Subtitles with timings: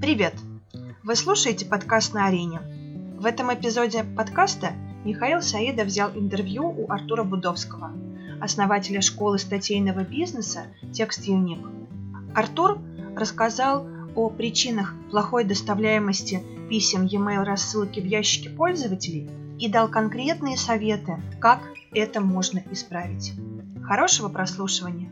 [0.00, 0.34] Привет!
[1.02, 2.60] Вы слушаете подкаст на арене.
[3.18, 4.72] В этом эпизоде подкаста
[5.04, 7.92] Михаил Саидов взял интервью у Артура Будовского,
[8.40, 11.66] основателя школы статейного бизнеса Текст Юник.
[12.34, 12.78] Артур
[13.16, 21.16] рассказал о причинах плохой доставляемости писем e-mail рассылки в ящике пользователей и дал конкретные советы,
[21.40, 21.60] как
[21.92, 23.32] это можно исправить.
[23.82, 25.10] Хорошего прослушивания!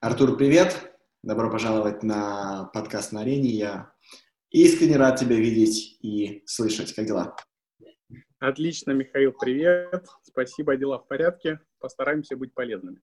[0.00, 0.90] Артур, привет!
[1.22, 3.48] Добро пожаловать на подкаст на арене.
[3.48, 3.94] Я
[4.54, 6.94] искренне рад тебя видеть и слышать.
[6.94, 7.36] Как дела?
[8.38, 10.06] Отлично, Михаил, привет.
[10.22, 11.60] Спасибо, дела в порядке.
[11.80, 13.00] Постараемся быть полезными.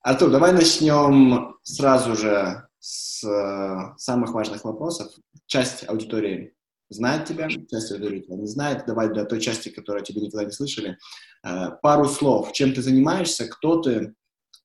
[0.00, 5.12] Артур, давай начнем сразу же с э, самых важных вопросов.
[5.46, 6.54] Часть аудитории
[6.88, 8.84] знает тебя, часть аудитории тебя не знает.
[8.86, 10.98] Давай для той части, которая тебя никогда не слышали,
[11.44, 12.52] э, пару слов.
[12.52, 14.14] Чем ты занимаешься, кто ты,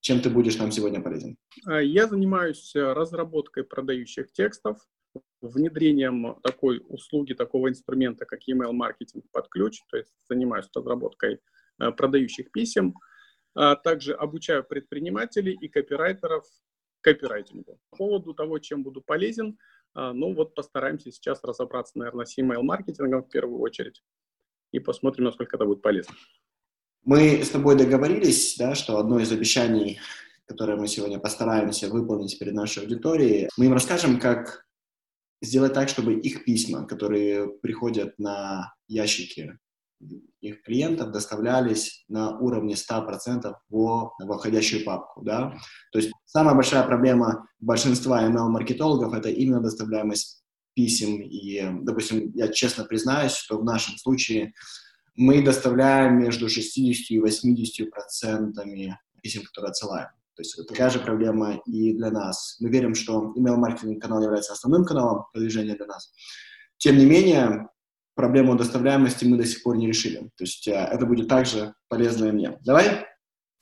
[0.01, 1.37] чем ты будешь нам сегодня полезен?
[1.65, 4.77] А, я занимаюсь э, разработкой продающих текстов,
[5.43, 11.39] внедрением такой услуги, такого инструмента, как email маркетинг под ключ, то есть занимаюсь разработкой
[11.79, 12.95] э, продающих писем,
[13.55, 16.45] а также обучаю предпринимателей и копирайтеров
[17.01, 17.79] копирайтингу.
[17.91, 19.57] По поводу того, чем буду полезен,
[19.93, 24.01] а, ну вот постараемся сейчас разобраться, наверное, с email маркетингом в первую очередь
[24.71, 26.15] и посмотрим, насколько это будет полезно.
[27.03, 29.99] Мы с тобой договорились, да, что одно из обещаний,
[30.45, 34.65] которое мы сегодня постараемся выполнить перед нашей аудиторией, мы им расскажем, как
[35.43, 39.59] сделать так, чтобы их письма, которые приходят на ящики
[40.41, 45.21] их клиентов, доставлялись на уровне 100% во, во входящую папку.
[45.23, 45.57] Да?
[45.91, 51.21] То есть самая большая проблема большинства ML-маркетологов– это именно доставляемость писем.
[51.21, 54.53] И, допустим, я честно признаюсь, что в нашем случае
[55.15, 60.09] мы доставляем между 60 и 80 процентами писем, которые отсылаем.
[60.35, 62.57] То есть это такая же проблема и для нас.
[62.59, 66.11] Мы верим, что email-маркетинг канал является основным каналом продвижения для нас.
[66.77, 67.69] Тем не менее,
[68.15, 70.31] проблему доставляемости мы до сих пор не решили.
[70.35, 72.57] То есть э, это будет также полезно и мне.
[72.65, 73.05] Давай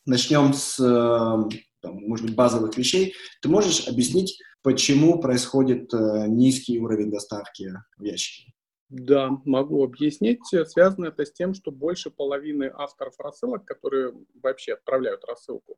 [0.06, 3.14] начнем с, э, там, может быть, базовых вещей.
[3.42, 8.54] Ты можешь объяснить, почему происходит э, низкий уровень доставки в ящике?
[8.90, 10.42] Да, могу объяснить.
[10.46, 14.14] Связано это с тем, что больше половины авторов рассылок, которые
[14.44, 15.78] вообще отправляют рассылку,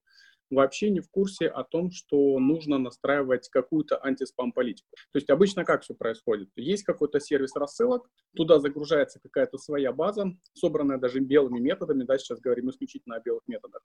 [0.49, 4.87] вообще не в курсе о том, что нужно настраивать какую-то антиспам-политику.
[5.11, 6.49] То есть обычно как все происходит?
[6.55, 12.39] Есть какой-то сервис рассылок, туда загружается какая-то своя база, собранная даже белыми методами, да, сейчас
[12.39, 13.81] говорим исключительно о белых методах.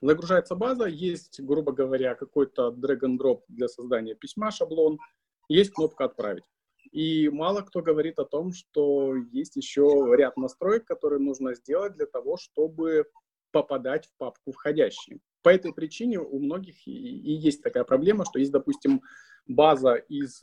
[0.00, 4.98] Загружается база, есть, грубо говоря, какой-то drag-and-drop для создания письма, шаблон,
[5.48, 6.44] есть кнопка «Отправить».
[6.92, 12.06] И мало кто говорит о том, что есть еще ряд настроек, которые нужно сделать для
[12.06, 13.04] того, чтобы
[13.52, 15.20] попадать в папку входящие.
[15.42, 19.02] По этой причине у многих и, и есть такая проблема, что есть, допустим,
[19.46, 20.42] база из,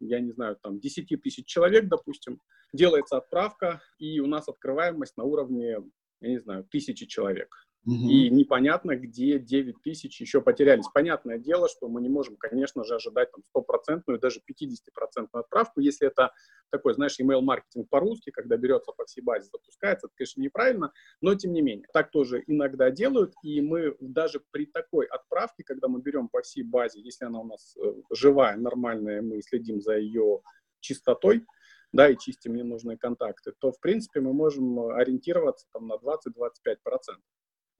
[0.00, 2.40] я не знаю, там 10 тысяч человек, допустим,
[2.72, 5.78] делается отправка, и у нас открываемость на уровне,
[6.20, 7.67] я не знаю, тысячи человек.
[7.88, 8.06] Угу.
[8.06, 10.84] И непонятно, где 9 тысяч еще потерялись.
[10.92, 16.06] Понятное дело, что мы не можем, конечно же, ожидать там стопроцентную, даже 50% отправку, если
[16.06, 16.32] это
[16.68, 21.54] такой, знаешь, email-маркетинг по-русски, когда берется по всей базе, запускается, это, конечно, неправильно, но тем
[21.54, 21.86] не менее.
[21.94, 26.64] Так тоже иногда делают, и мы даже при такой отправке, когда мы берем по всей
[26.64, 30.42] базе, если она у нас э, живая, нормальная, мы следим за ее
[30.80, 31.46] чистотой,
[31.92, 36.76] да, и чистим ненужные контакты, то, в принципе, мы можем ориентироваться там на 20-25%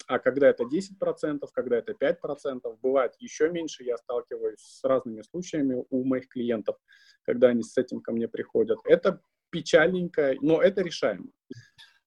[0.09, 5.85] а когда это 10%, когда это 5%, бывает еще меньше, я сталкиваюсь с разными случаями
[5.91, 6.77] у моих клиентов,
[7.25, 8.79] когда они с этим ко мне приходят.
[8.85, 9.21] Это
[9.51, 11.27] печальненько, но это решаемо.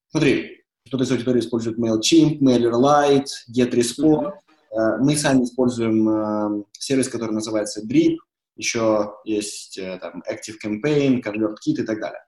[0.10, 4.32] Смотри, кто-то из аудитории использует MailChimp, MailerLite, GetResponse.
[4.74, 4.98] Mm-hmm.
[5.00, 8.18] Мы сами используем э, сервис, который называется Drip,
[8.56, 12.22] еще есть э, там ActiveCampaign, ConvertKit и так далее.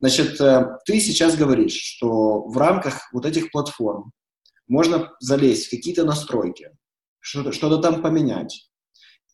[0.00, 0.38] Значит,
[0.84, 4.12] ты сейчас говоришь, что в рамках вот этих платформ
[4.68, 6.70] можно залезть в какие-то настройки,
[7.20, 8.70] что-то, там поменять,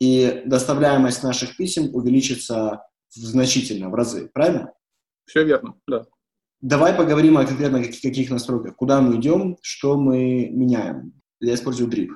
[0.01, 4.73] и доставляемость наших писем увеличится значительно, в разы, правильно?
[5.27, 6.07] Все верно, да.
[6.61, 8.75] Давай поговорим о конкретно каких, каких настройках.
[8.77, 11.13] Куда мы идем, что мы меняем.
[11.41, 12.09] Я использую Drip.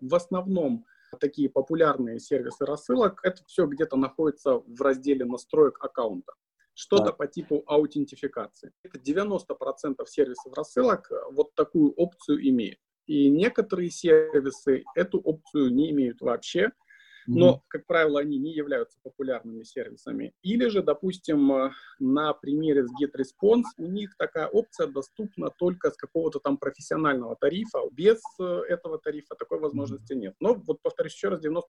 [0.00, 0.86] В основном
[1.20, 6.32] такие популярные сервисы рассылок, это все где-то находится в разделе настроек аккаунта
[6.74, 8.72] что-то по типу аутентификации.
[8.82, 12.78] Это 90% сервисов рассылок э, вот такую опцию имеют.
[13.06, 16.70] И некоторые сервисы эту опцию не имеют вообще.
[17.26, 20.32] Но, как правило, они не являются популярными сервисами.
[20.42, 26.40] Или же, допустим, на примере с GetResponse у них такая опция доступна только с какого-то
[26.40, 27.80] там профессионального тарифа.
[27.92, 30.34] Без э, этого тарифа такой возможности нет.
[30.40, 31.60] Но, вот повторюсь еще раз, 90%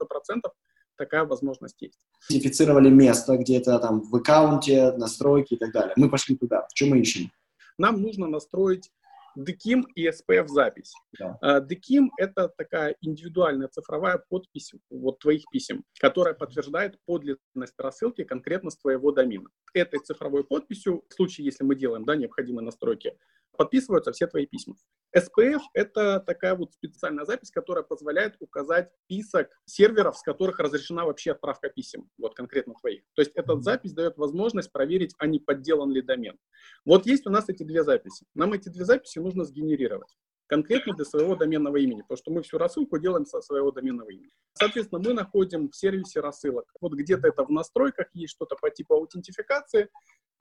[0.97, 1.99] такая возможность есть.
[2.29, 5.93] Идентифицировали место где-то там в аккаунте, настройки и так далее.
[5.95, 6.67] Мы пошли туда.
[6.73, 7.31] Что мы ищем?
[7.77, 8.91] Нам нужно настроить
[9.37, 10.93] DKIM и SPF запись.
[11.19, 11.37] Да.
[11.69, 18.77] DKIM— это такая индивидуальная цифровая подпись вот твоих писем, которая подтверждает подлинность рассылки конкретно с
[18.77, 19.49] твоего домена.
[19.73, 23.17] Этой цифровой подписью, в случае, если мы делаем да, необходимые настройки,
[23.57, 24.75] подписываются все твои письма.
[25.15, 31.31] SPF— это такая вот специальная запись, которая позволяет указать список серверов, с которых разрешена вообще
[31.31, 33.03] отправка писем, вот конкретно твоих.
[33.13, 36.37] То есть эта запись дает возможность проверить, а не подделан ли домен.
[36.85, 38.25] Вот есть у нас эти две записи.
[38.33, 40.15] Нам эти две записи нужно сгенерировать
[40.47, 44.31] конкретно для своего доменного имени, потому что мы всю рассылку делаем со своего доменного имени.
[44.53, 46.71] Соответственно, мы находим в сервисе рассылок.
[46.79, 49.89] Вот где-то это в настройках есть что-то по типу аутентификации.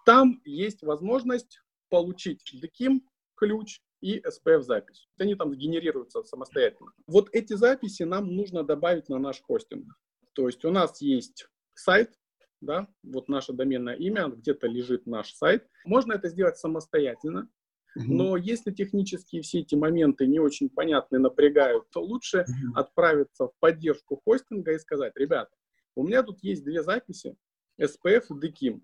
[0.04, 3.00] Там есть возможность получить DKIM
[3.36, 5.08] ключ и SPF-запись.
[5.18, 6.92] Они там генерируются самостоятельно.
[7.06, 9.86] Вот эти записи нам нужно добавить на наш хостинг.
[10.34, 12.12] То есть у нас есть сайт,
[12.60, 15.66] да, вот наше доменное имя, где-то лежит наш сайт.
[15.84, 17.48] Можно это сделать самостоятельно,
[17.94, 22.44] но если технические все эти моменты не очень понятны, напрягают, то лучше
[22.74, 25.54] отправиться в поддержку хостинга и сказать, ребята,
[25.94, 27.36] у меня тут есть две записи,
[27.80, 28.80] SPF и DKIM.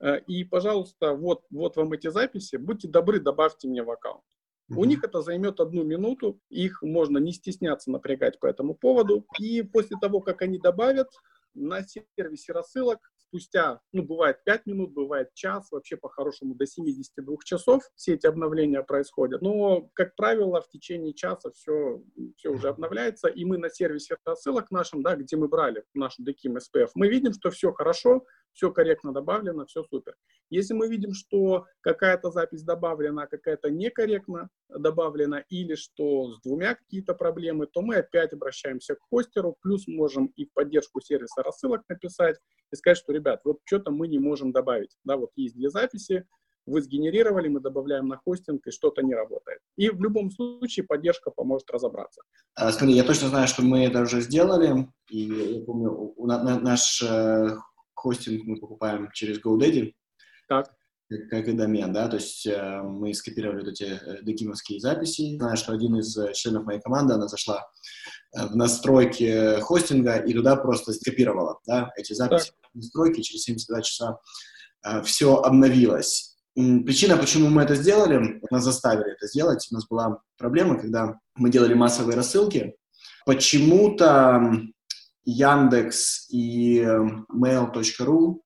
[0.00, 4.24] Э, и, пожалуйста, вот, вот вам эти записи, будьте добры, добавьте мне в аккаунт.
[4.68, 9.24] У них это займет одну минуту, их можно не стесняться напрягать по этому поводу.
[9.38, 11.08] И после того, как они добавят,
[11.54, 11.82] на
[12.16, 18.14] сервисе рассылок спустя, ну, бывает 5 минут, бывает час, вообще по-хорошему до 72 часов все
[18.14, 19.42] эти обновления происходят.
[19.42, 22.02] Но, как правило, в течение часа все,
[22.36, 26.58] все уже обновляется, и мы на сервисе рассылок нашем, да, где мы брали наш DKIM
[26.58, 28.24] SPF, мы видим, что все хорошо,
[28.56, 30.16] все корректно добавлено, все супер.
[30.50, 36.74] Если мы видим, что какая-то запись добавлена, а какая-то некорректно добавлена, или что с двумя
[36.74, 41.82] какие-то проблемы, то мы опять обращаемся к хостеру, плюс можем и в поддержку сервиса рассылок
[41.88, 42.38] написать
[42.72, 44.96] и сказать, что, ребят, вот что-то мы не можем добавить.
[45.04, 46.26] Да, вот есть две записи,
[46.64, 49.60] вы сгенерировали, мы добавляем на хостинг, и что-то не работает.
[49.76, 52.22] И в любом случае поддержка поможет разобраться.
[52.54, 56.42] А, смотри, я точно знаю, что мы это уже сделали, и я помню, у, на,
[56.42, 57.56] на, наш э,
[57.96, 59.92] хостинг мы покупаем через GoDaddy.
[60.48, 60.70] Так.
[61.08, 65.36] Как, как и домен, да, то есть э, мы скопировали вот эти э, декимовские записи.
[65.36, 67.64] Знаю, что один из э, членов моей команды, она зашла
[68.36, 72.70] э, в настройки хостинга и туда просто скопировала, да, эти записи, так.
[72.74, 74.18] настройки, через 72 часа
[74.84, 76.36] э, все обновилось.
[76.56, 81.50] Причина, почему мы это сделали, нас заставили это сделать, у нас была проблема, когда мы
[81.50, 82.74] делали массовые рассылки,
[83.26, 84.40] почему-то
[85.26, 86.98] Яндекс и э,
[87.34, 88.40] Mail.ru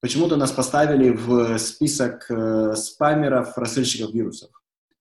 [0.00, 4.50] почему-то нас поставили в список э, спамеров, рассыльщиков вирусов.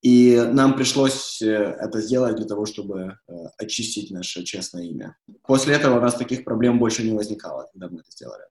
[0.02, 3.20] И нам пришлось э, это сделать для того, чтобы
[3.58, 5.18] очистить наше честное имя.
[5.44, 8.44] После этого у нас таких проблем больше не возникало, когда мы это сделали.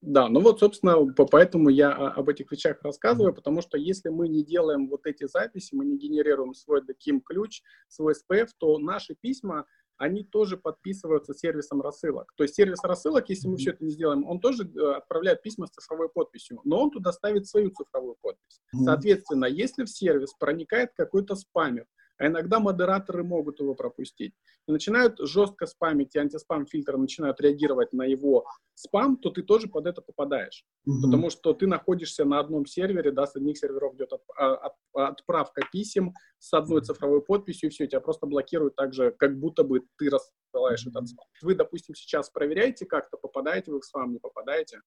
[0.00, 4.42] Да, ну вот, собственно, поэтому я об этих вещах рассказываю, потому что если мы не
[4.42, 9.66] делаем вот эти записи, мы не генерируем свой DKIM ключ, свой SPF, то наши письма
[9.98, 12.32] они тоже подписываются сервисом рассылок.
[12.36, 15.66] То есть сервис рассылок, если мы все это не сделаем, он тоже э, отправляет письма
[15.66, 18.60] с цифровой подписью, но он туда ставит свою цифровую подпись.
[18.84, 21.86] Соответственно, если в сервис проникает какой-то спамер,
[22.18, 24.34] а иногда модераторы могут его пропустить.
[24.66, 28.44] И начинают жестко спамить, и антиспам-фильтры начинают реагировать на его
[28.74, 30.64] спам, то ты тоже под это попадаешь.
[30.88, 31.02] Mm-hmm.
[31.02, 34.72] Потому что ты находишься на одном сервере, да, с одних серверов идет от, а, от,
[34.92, 39.64] отправка писем с одной цифровой подписью, и все, тебя просто блокируют так же, как будто
[39.64, 40.90] бы ты рассылаешь mm-hmm.
[40.90, 41.26] этот спам.
[41.42, 44.80] Вы, допустим, сейчас проверяете как-то, попадаете вы в спам, не попадаете?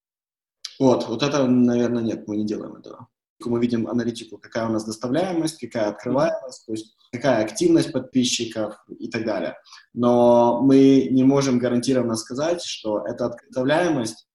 [0.79, 3.07] Вот, вот это, наверное, нет, мы не делаем этого
[3.49, 9.09] мы видим аналитику, какая у нас доставляемость, какая открываемость, то есть какая активность подписчиков и
[9.09, 9.55] так далее.
[9.93, 14.27] Но мы не можем гарантированно сказать, что эта доставляемость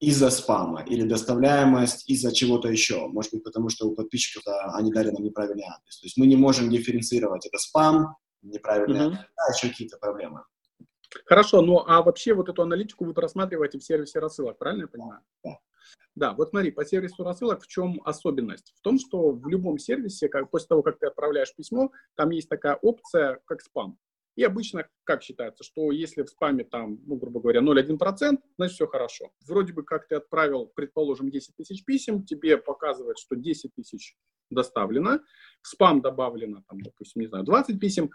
[0.00, 3.06] из-за спама или доставляемость из-за чего-то еще.
[3.06, 6.00] Может быть, потому что у подписчиков да, они дали нам неправильный адрес.
[6.00, 9.06] То есть мы не можем дифференцировать, это спам, неправильный mm-hmm.
[9.06, 10.42] адрес, а еще какие-то проблемы.
[11.26, 15.20] Хорошо, ну а вообще вот эту аналитику вы просматриваете в сервисе рассылок, правильно я понимаю?
[15.44, 15.58] Да.
[16.14, 18.74] Да, вот смотри, по сервису рассылок в чем особенность?
[18.76, 22.48] В том, что в любом сервисе, как, после того, как ты отправляешь письмо, там есть
[22.48, 23.98] такая опция, как спам.
[24.34, 28.86] И обычно как считается, что если в спаме там, ну, грубо говоря, 0,1%, значит все
[28.86, 29.30] хорошо.
[29.46, 34.16] Вроде бы как ты отправил, предположим, 10 тысяч писем, тебе показывает, что 10 тысяч
[34.50, 35.20] доставлено,
[35.60, 38.10] в спам добавлено, там, допустим, не знаю, 20 писем,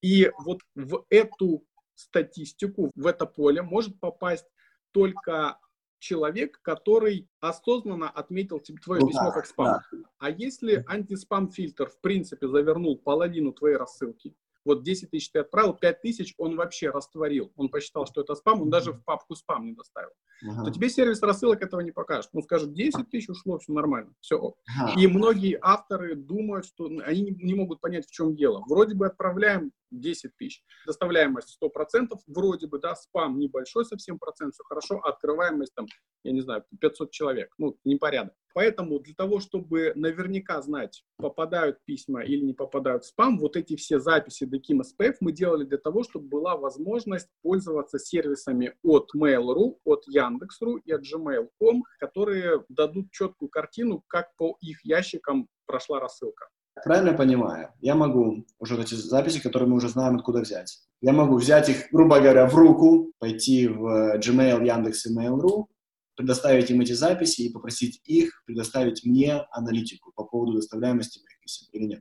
[0.00, 1.64] и вот в эту
[1.98, 4.46] статистику в это поле может попасть
[4.92, 5.58] только
[5.98, 9.80] человек, который осознанно отметил твое ну, письмо как спам.
[9.90, 9.98] Да.
[10.18, 16.02] А если антиспам-фильтр в принципе завернул половину твоей рассылки, вот 10 тысяч ты отправил, 5
[16.02, 17.52] тысяч он вообще растворил.
[17.56, 20.10] Он посчитал, что это спам, он даже в папку спам не доставил.
[20.46, 20.66] Ага.
[20.66, 22.30] То тебе сервис рассылок этого не покажет.
[22.32, 24.54] Он скажет, 10 тысяч ушло, все нормально, все.
[24.78, 25.00] Ага.
[25.00, 28.62] И многие авторы думают, что они не могут понять, в чем дело.
[28.68, 30.62] Вроде бы отправляем 10 тысяч.
[30.86, 35.86] Доставляемость 100%, вроде бы, да, спам небольшой совсем процент, все хорошо, а открываемость там,
[36.24, 38.34] я не знаю, 500 человек, ну, непорядок.
[38.54, 43.76] Поэтому для того, чтобы наверняка знать, попадают письма или не попадают в спам, вот эти
[43.76, 49.78] все записи Dekim SPF мы делали для того, чтобы была возможность пользоваться сервисами от Mail.ru,
[49.84, 56.48] от Яндекс.ру и от Gmail.com, которые дадут четкую картину, как по их ящикам прошла рассылка.
[56.84, 57.70] Правильно понимаю?
[57.80, 60.80] Я могу уже эти записи, которые мы уже знаем, откуда взять.
[61.00, 65.66] Я могу взять их, грубо говоря, в руку, пойти в Gmail, Яндекс и Mail.ru,
[66.16, 71.68] предоставить им эти записи и попросить их предоставить мне аналитику по поводу доставляемости моих писем
[71.72, 72.00] или нет.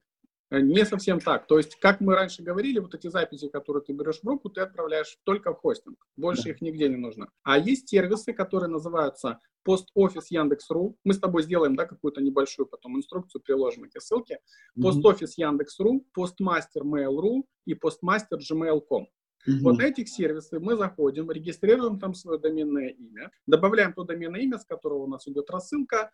[0.50, 1.48] Э, не совсем так.
[1.48, 4.62] То есть, как мы раньше говорили, вот эти записи, которые ты берешь в руку, ты
[4.62, 5.98] отправляешь только в хостинг.
[6.16, 6.50] Больше да.
[6.52, 7.30] их нигде не нужно.
[7.44, 10.98] А есть сервисы, которые называются PostOffice Яндекс.ру.
[11.04, 14.40] Мы с тобой сделаем да, какую-то небольшую потом инструкцию, приложим эти ссылки.
[14.80, 19.08] PostOffice Яндекс.ру, Postmaster Mail.ru и Postmaster Gmail.com.
[19.48, 19.60] Mm-hmm.
[19.62, 24.58] Вот на этих сервисы мы заходим, регистрируем там свое доменное имя, добавляем то доменное имя,
[24.58, 26.12] с которого у нас идет рассылка,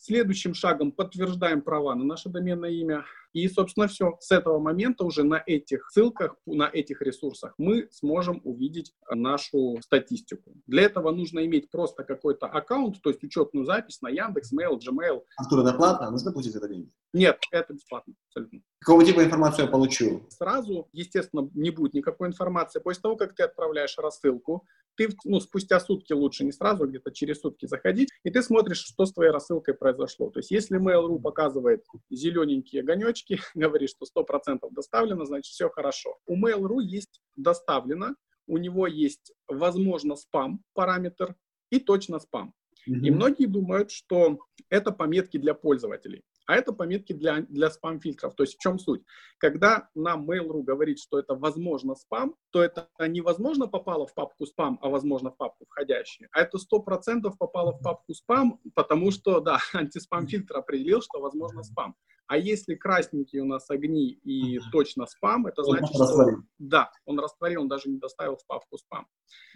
[0.00, 3.04] Следующим шагом подтверждаем права на наше доменное имя.
[3.32, 4.16] И, собственно, все.
[4.20, 10.54] С этого момента уже на этих ссылках, на этих ресурсах мы сможем увидеть нашу статистику.
[10.66, 15.22] Для этого нужно иметь просто какой-то аккаунт, то есть учетную запись на Яндекс, Mail, Gmail.
[15.36, 16.10] Артур, это платно?
[16.10, 16.90] Нужно платить это деньги?
[17.12, 18.60] Нет, это бесплатно абсолютно.
[18.80, 20.22] Какого типа информацию я получу?
[20.28, 22.80] Сразу, естественно, не будет никакой информации.
[22.80, 24.66] После того, как ты отправляешь рассылку,
[24.98, 29.06] ты ну, спустя сутки лучше не сразу, где-то через сутки заходить, и ты смотришь, что
[29.06, 30.28] с твоей рассылкой произошло.
[30.30, 32.82] То есть если Mail.ru показывает зелененькие
[33.18, 36.18] огонечки, говорит, что 100% доставлено, значит все хорошо.
[36.26, 38.14] У Mail.ru есть доставлено,
[38.46, 41.34] у него есть, возможно, спам параметр
[41.70, 42.54] и точно спам.
[42.88, 43.00] Mm-hmm.
[43.02, 44.38] И многие думают, что
[44.70, 48.34] это пометки для пользователей а это пометки для, для спам-фильтров.
[48.34, 49.02] То есть в чем суть?
[49.36, 54.78] Когда нам Mail.ru говорит, что это возможно спам, то это невозможно попало в папку спам,
[54.80, 56.28] а возможно в папку входящие.
[56.32, 61.94] А это 100% попало в папку спам, потому что, да, антиспам-фильтр определил, что возможно спам.
[62.28, 66.42] А если красненькие у нас огни и точно спам, это значит, он что...
[66.58, 69.06] Да, он растворил, он даже не доставил в папку спам.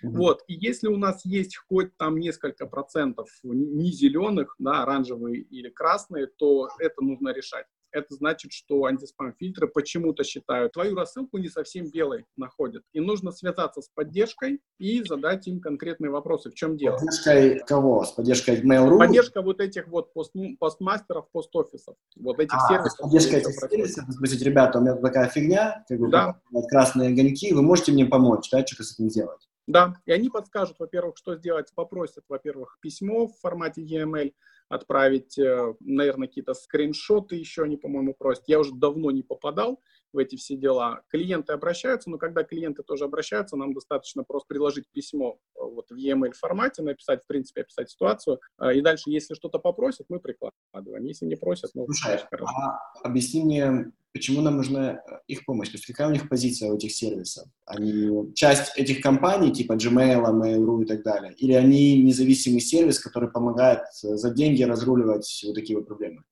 [0.03, 0.17] Угу.
[0.17, 5.69] Вот, и если у нас есть хоть там несколько процентов не зеленых, да, оранжевые или
[5.69, 11.91] красные, то это нужно решать это значит, что антиспам-фильтры почему-то считают твою рассылку не совсем
[11.91, 12.83] белой находят.
[12.93, 16.51] И нужно связаться с поддержкой и задать им конкретные вопросы.
[16.51, 16.97] В чем дело?
[16.97, 18.05] Поддержкой кого?
[18.05, 18.99] С поддержкой Mail.ru?
[18.99, 21.97] Поддержка вот этих вот пост, постмастеров, пост-офисов.
[22.17, 22.99] Вот этих а, сервисов.
[23.01, 24.05] Поддержка этих сервисов.
[24.11, 26.41] Спросить, ребята, у меня такая фигня, как бы да.
[26.69, 29.49] красные огоньки, вы можете мне помочь, да, что-то с этим сделать?
[29.67, 34.33] Да, и они подскажут, во-первых, что сделать, попросят, во-первых, письмо в формате EML,
[34.73, 38.45] отправить, э, наверное, какие-то скриншоты еще они, по-моему, просят.
[38.47, 39.81] Я уже давно не попадал
[40.13, 41.03] в эти все дела.
[41.09, 45.97] Клиенты обращаются, но когда клиенты тоже обращаются, нам достаточно просто приложить письмо э, вот в
[45.97, 51.05] e-mail формате, написать, в принципе, описать ситуацию, э, и дальше, если что-то попросят, мы прикладываем.
[51.05, 52.21] Если не просят, ну, Слушай.
[52.31, 55.69] А объясни мне, почему нам нужна их помощь?
[55.69, 57.49] То есть какая у них позиция у этих сервисов?
[57.67, 61.35] Они часть этих компаний, типа Gmail, Mail.ru и так далее?
[61.35, 66.23] Или они независимый сервис, который помогает за деньги разруливать вот такие вот проблемы?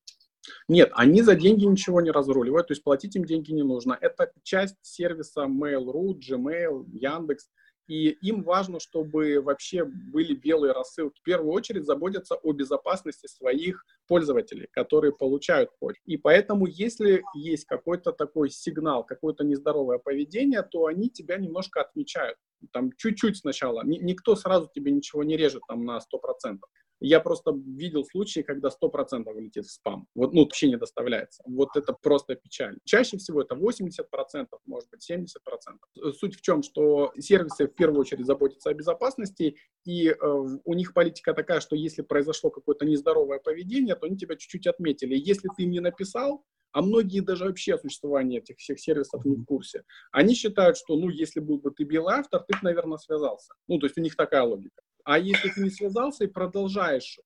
[0.67, 3.97] Нет, они за деньги ничего не разруливают, то есть платить им деньги не нужно.
[3.99, 7.49] Это часть сервиса Mail.ru, Gmail, Яндекс.
[7.87, 11.19] И им важно, чтобы вообще были белые рассылки.
[11.19, 16.01] В первую очередь заботятся о безопасности своих пользователей, которые получают почту.
[16.05, 22.37] И поэтому, если есть какой-то такой сигнал, какое-то нездоровое поведение, то они тебя немножко отмечают.
[22.71, 23.83] Там чуть-чуть сначала.
[23.83, 26.59] Никто сразу тебе ничего не режет там на 100%.
[27.03, 30.07] Я просто видел случаи, когда 100% летит в спам.
[30.13, 31.41] Вот, ну, вообще не доставляется.
[31.47, 32.77] Вот это просто печально.
[32.85, 36.13] Чаще всего это 80%, может быть, 70%.
[36.13, 40.93] Суть в чем, что сервисы в первую очередь заботятся о безопасности, и э, у них
[40.93, 45.15] политика такая, что если произошло какое-то нездоровое поведение, то они тебя чуть-чуть отметили.
[45.15, 49.35] Если ты им не написал, а многие даже вообще о существовании этих всех сервисов не
[49.35, 49.83] в курсе.
[50.11, 53.53] Они считают, что, ну, если был бы ты белый автор, ты бы, наверное, связался.
[53.67, 54.81] Ну, то есть у них такая логика.
[55.03, 57.19] А если ты не связался и продолжаешь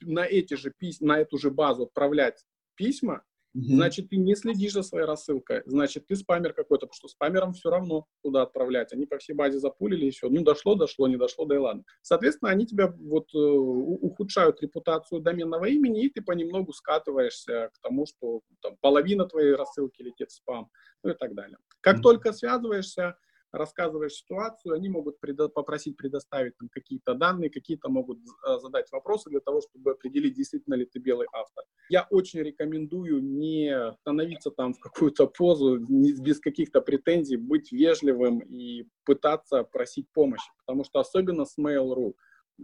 [0.00, 2.44] на эти же письма, на эту же базу отправлять
[2.74, 3.24] письма,
[3.56, 3.74] Mm-hmm.
[3.74, 7.68] Значит, ты не следишь за своей рассылкой, значит, ты спамер какой-то, потому что спамерам все
[7.68, 8.92] равно куда отправлять.
[8.92, 10.28] Они по всей базе запулили, и все.
[10.28, 11.82] Ну, дошло, дошло, не дошло, да и ладно.
[12.00, 18.06] Соответственно, они тебя вот э, ухудшают репутацию доменного имени, и ты понемногу скатываешься к тому,
[18.06, 20.70] что там, половина твоей рассылки летит в спам,
[21.02, 21.58] ну и так далее.
[21.80, 22.02] Как mm-hmm.
[22.02, 23.16] только связываешься,
[23.52, 29.30] рассказываешь ситуацию, они могут предо- попросить предоставить там какие-то данные, какие-то могут э, задать вопросы
[29.30, 31.64] для того, чтобы определить, действительно ли ты белый автор.
[31.88, 38.38] Я очень рекомендую не становиться там в какую-то позу не, без каких-то претензий, быть вежливым
[38.40, 42.14] и пытаться просить помощи, потому что особенно с Mail.ru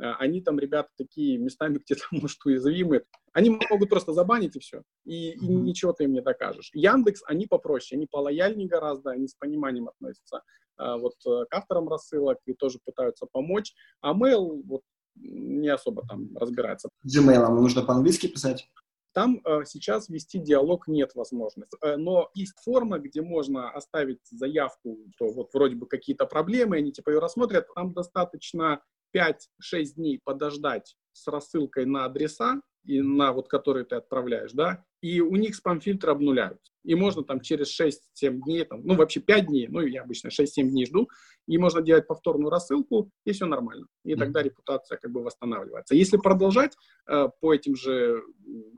[0.00, 3.04] а, они там, ребята, такие местами где-то, может, уязвимы.
[3.32, 4.82] Они могут просто забанить и все.
[5.04, 6.70] И, и ничего ты им не докажешь.
[6.72, 10.42] Яндекс, они попроще, они полояльнее гораздо, они с пониманием относятся а,
[10.78, 13.74] вот э, к авторам рассылок и тоже пытаются помочь.
[14.00, 14.82] А Mail вот
[15.14, 16.90] не особо там разбирается.
[17.06, 18.68] Gmail нужно по-английски писать?
[19.16, 21.78] Там э, сейчас вести диалог нет возможности.
[21.80, 26.92] Э, но есть форма, где можно оставить заявку, что вот вроде бы какие-то проблемы, они
[26.92, 27.66] типа ее рассмотрят.
[27.74, 28.82] Там достаточно
[29.16, 35.20] 5-6 дней подождать с рассылкой на адреса, и на вот которые ты отправляешь, да, и
[35.20, 36.72] у них спам-фильтры обнуляются.
[36.84, 40.68] И можно там через 6-7 дней, там, ну вообще 5 дней, ну я обычно 6-7
[40.68, 41.08] дней жду,
[41.46, 43.86] и можно делать повторную рассылку, и все нормально.
[44.04, 45.94] И тогда репутация как бы восстанавливается.
[45.94, 46.76] Если продолжать
[47.08, 48.22] э, по этим же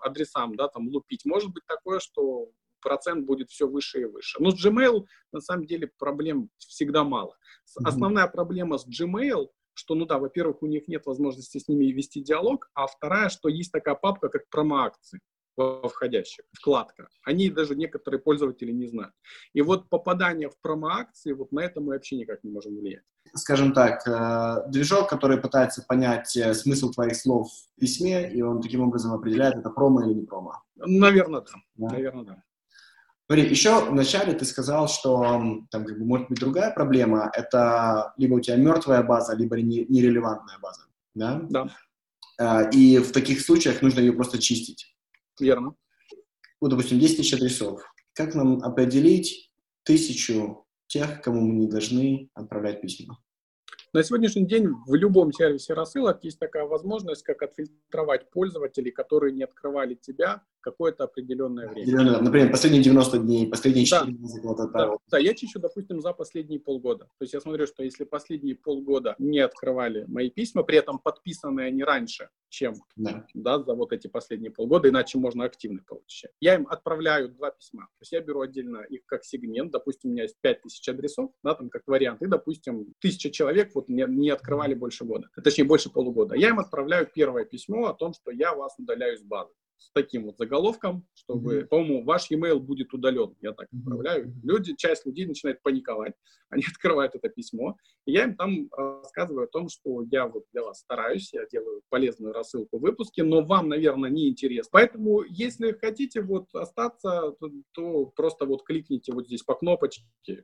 [0.00, 2.50] адресам, да, там лупить, может быть такое, что
[2.80, 4.40] процент будет все выше и выше.
[4.40, 7.36] Но с Gmail на самом деле проблем всегда мало.
[7.84, 9.48] Основная проблема с Gmail
[9.78, 13.48] что, ну да, во-первых, у них нет возможности с ними вести диалог, а вторая, что
[13.48, 15.20] есть такая папка, как промо-акции
[15.56, 17.08] во входящих, вкладка.
[17.24, 19.12] Они даже некоторые пользователи не знают.
[19.52, 23.02] И вот попадание в промо-акции, вот на это мы вообще никак не можем влиять.
[23.34, 28.62] Скажем так, э, движок, который пытается понять э, смысл твоих слов в письме, и он
[28.62, 30.62] таким образом определяет, это промо или не промо.
[30.76, 31.52] Наверное, да.
[31.76, 31.88] да?
[31.88, 32.42] Наверное, да.
[33.30, 35.20] Смотри, еще вначале ты сказал, что
[35.70, 37.30] там как бы может быть другая проблема.
[37.34, 40.86] Это либо у тебя мертвая база, либо нерелевантная база.
[41.14, 41.42] Да?
[41.50, 41.68] Да.
[42.38, 44.96] А, и в таких случаях нужно ее просто чистить.
[45.38, 45.74] Верно.
[46.62, 47.82] Ну, допустим, 10 тысяч адресов.
[48.14, 53.18] Как нам определить тысячу тех, кому мы не должны отправлять письма?
[53.92, 59.42] На сегодняшний день в любом сервисе рассылок есть такая возможность, как отфильтровать пользователей, которые не
[59.42, 62.20] открывали тебя какое-то определенное время.
[62.20, 64.18] Например, последние 90 дней, последние 4 да.
[64.18, 64.96] месяца да.
[65.10, 67.04] да, я чищу, допустим, за последние полгода.
[67.18, 71.68] То есть я смотрю, что если последние полгода не открывали мои письма, при этом подписанные
[71.68, 73.26] они раньше, чем да.
[73.34, 76.30] Да, за вот эти последние полгода, иначе можно активно получить.
[76.40, 77.82] Я им отправляю два письма.
[77.98, 81.54] То есть я беру отдельно их как сегмент, допустим, у меня есть 5000 адресов, да,
[81.54, 85.90] там как вариант, и, допустим, тысяча человек вот не, не открывали больше года, точнее, больше
[85.90, 86.34] полугода.
[86.34, 90.26] Я им отправляю первое письмо о том, что я вас удаляю из базы с таким
[90.26, 91.66] вот заголовком, чтобы, mm-hmm.
[91.66, 93.34] по-моему, ваш e-mail будет удален.
[93.40, 94.34] Я так отправляю.
[94.42, 96.14] Люди, часть людей начинает паниковать.
[96.50, 97.76] Они открывают это письмо.
[98.06, 101.82] И я им там рассказываю о том, что я вот для вас стараюсь, я делаю
[101.88, 104.70] полезную рассылку выпуски, но вам, наверное, не интересно.
[104.72, 110.02] Поэтому, если хотите вот остаться, то, то просто вот кликните вот здесь по кнопочке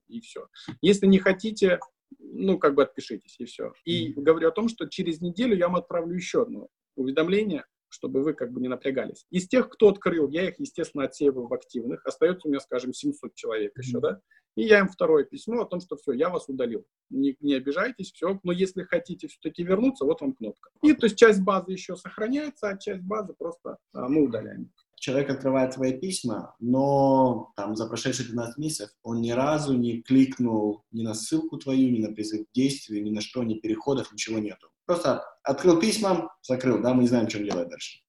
[0.08, 0.46] и все.
[0.80, 1.80] Если не хотите,
[2.18, 3.72] ну, как бы отпишитесь, и все.
[3.84, 7.64] И говорю о том, что через неделю я вам отправлю еще одно уведомление,
[7.94, 9.24] чтобы вы как бы не напрягались.
[9.30, 12.04] Из тех, кто открыл, я их, естественно, отсеиваю в активных.
[12.04, 13.82] Остается у меня, скажем, 700 человек mm-hmm.
[13.82, 14.20] еще, да?
[14.56, 16.84] И я им второе письмо о том, что все, я вас удалил.
[17.10, 18.38] Не, не обижайтесь, все.
[18.44, 20.70] Но если хотите все-таки вернуться, вот вам кнопка.
[20.82, 24.70] И то есть часть базы еще сохраняется, а часть базы просто а, мы удаляем.
[24.96, 30.84] Человек открывает твои письма, но там за прошедшие 12 месяцев он ни разу не кликнул
[30.92, 34.38] ни на ссылку твою, ни на призыв к действию, ни на что, ни переходов, ничего
[34.38, 34.68] нету.
[34.86, 38.00] Просто открыл письма, закрыл, да, мы не знаем, что делать дальше.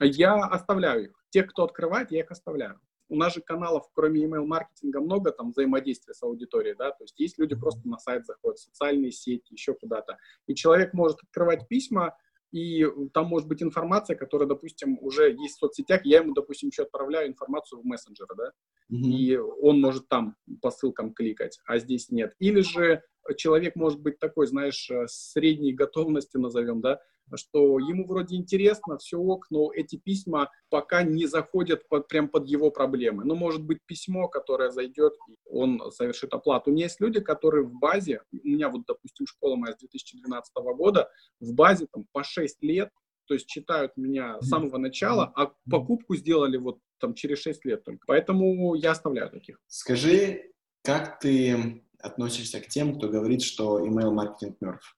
[0.00, 1.24] Я оставляю их.
[1.30, 2.80] Тех, кто открывает, я их оставляю.
[3.08, 7.38] У нас же каналов, кроме email-маркетинга, много там взаимодействия с аудиторией, да, то есть есть
[7.38, 10.16] люди просто на сайт заходят, социальные сети, еще куда-то.
[10.46, 12.16] И человек может открывать письма,
[12.52, 16.82] и там может быть информация, которая, допустим, уже есть в соцсетях, я ему, допустим, еще
[16.82, 18.52] отправляю информацию в мессенджер, да,
[18.92, 19.10] mm-hmm.
[19.10, 22.34] и он может там по ссылкам кликать, а здесь нет.
[22.38, 23.02] Или же
[23.36, 27.00] человек может быть такой, знаешь, э, средней готовности, назовем, да,
[27.34, 32.46] что ему вроде интересно, все ок, но эти письма пока не заходят под, прям под
[32.46, 33.24] его проблемы.
[33.24, 36.70] Ну, может быть, письмо, которое зайдет, и он совершит оплату.
[36.70, 40.52] У меня есть люди, которые в базе, у меня вот, допустим, школа моя с 2012
[40.76, 42.90] года, в базе там по 6 лет,
[43.26, 47.84] то есть читают меня с самого начала, а покупку сделали вот там через 6 лет
[47.84, 48.04] только.
[48.06, 49.58] Поэтому я оставляю таких.
[49.68, 54.96] Скажи, как ты относишься к тем, кто говорит, что email маркетинг мертв?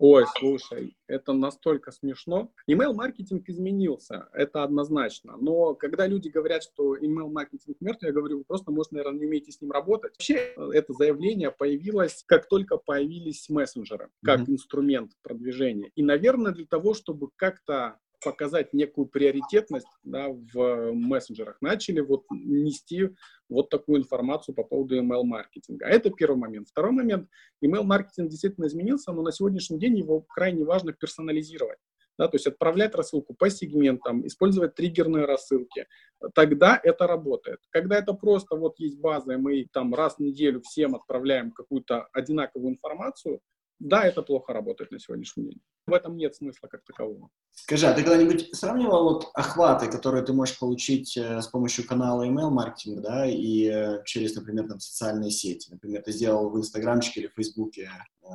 [0.00, 2.52] Ой, слушай, это настолько смешно.
[2.68, 5.36] Email-маркетинг изменился, это однозначно.
[5.36, 9.50] Но когда люди говорят, что email-маркетинг мертв, я говорю, вы просто, может, наверное, не умеете
[9.50, 10.12] с ним работать.
[10.12, 14.52] Вообще, это заявление появилось, как только появились мессенджеры, как mm-hmm.
[14.52, 15.90] инструмент продвижения.
[15.96, 23.10] И, наверное, для того, чтобы как-то показать некую приоритетность да, в мессенджерах, начали вот нести
[23.48, 25.86] вот такую информацию по поводу email-маркетинга.
[25.86, 26.68] Это первый момент.
[26.68, 27.28] Второй момент.
[27.64, 31.78] Email-маркетинг действительно изменился, но на сегодняшний день его крайне важно персонализировать.
[32.18, 35.86] Да, то есть отправлять рассылку по сегментам, использовать триггерные рассылки,
[36.34, 37.60] тогда это работает.
[37.70, 42.08] Когда это просто вот есть база, и мы там раз в неделю всем отправляем какую-то
[42.12, 43.40] одинаковую информацию,
[43.78, 45.60] да, это плохо работает на сегодняшний день.
[45.86, 47.30] В этом нет смысла как такового.
[47.52, 52.26] Скажи, а ты когда-нибудь сравнивал вот охваты, которые ты можешь получить э, с помощью канала
[52.26, 55.70] email маркетинга, да, и э, через, например, там социальные сети?
[55.70, 57.90] Например, ты сделал в Инстаграмчике или в Фейсбуке
[58.22, 58.26] э,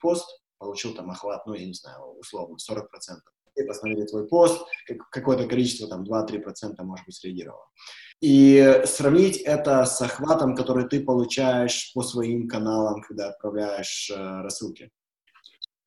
[0.00, 0.26] пост,
[0.58, 2.82] получил там охват, ну, я не знаю, условно, 40%.
[3.66, 7.66] Посмотрели твой пост, как, какое-то количество, там, 2-3% может быть среагировало
[8.22, 14.90] и сравнить это с охватом, который ты получаешь по своим каналам, когда отправляешь э, рассылки.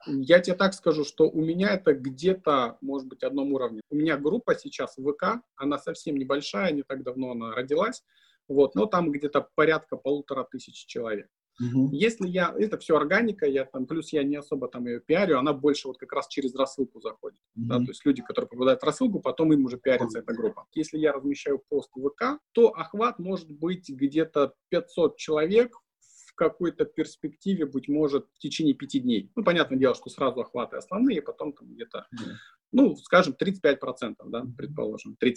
[0.05, 3.79] Я тебе так скажу, что у меня это где-то, может быть, одном уровне.
[3.89, 8.03] У меня группа сейчас в ВК, она совсем небольшая, не так давно она родилась,
[8.49, 11.29] вот, но там где-то порядка полутора тысяч человек.
[11.59, 11.89] Угу.
[11.91, 15.53] Если я, это все органика, я там, плюс я не особо там ее пиарю, она
[15.53, 17.39] больше вот как раз через рассылку заходит.
[17.55, 17.65] Угу.
[17.65, 20.67] Да, то есть люди, которые попадают в рассылку, потом им уже пиарится эта группа.
[20.73, 26.83] Если я размещаю пост в ВК, то охват может быть где-то 500 человек в какой-то
[26.83, 29.31] перспективе, быть может, в течение пяти дней.
[29.35, 32.31] Ну, понятное дело, что сразу охваты основные, потом там где-то, mm.
[32.73, 35.35] ну, скажем, 35%, да, предположим, 33%.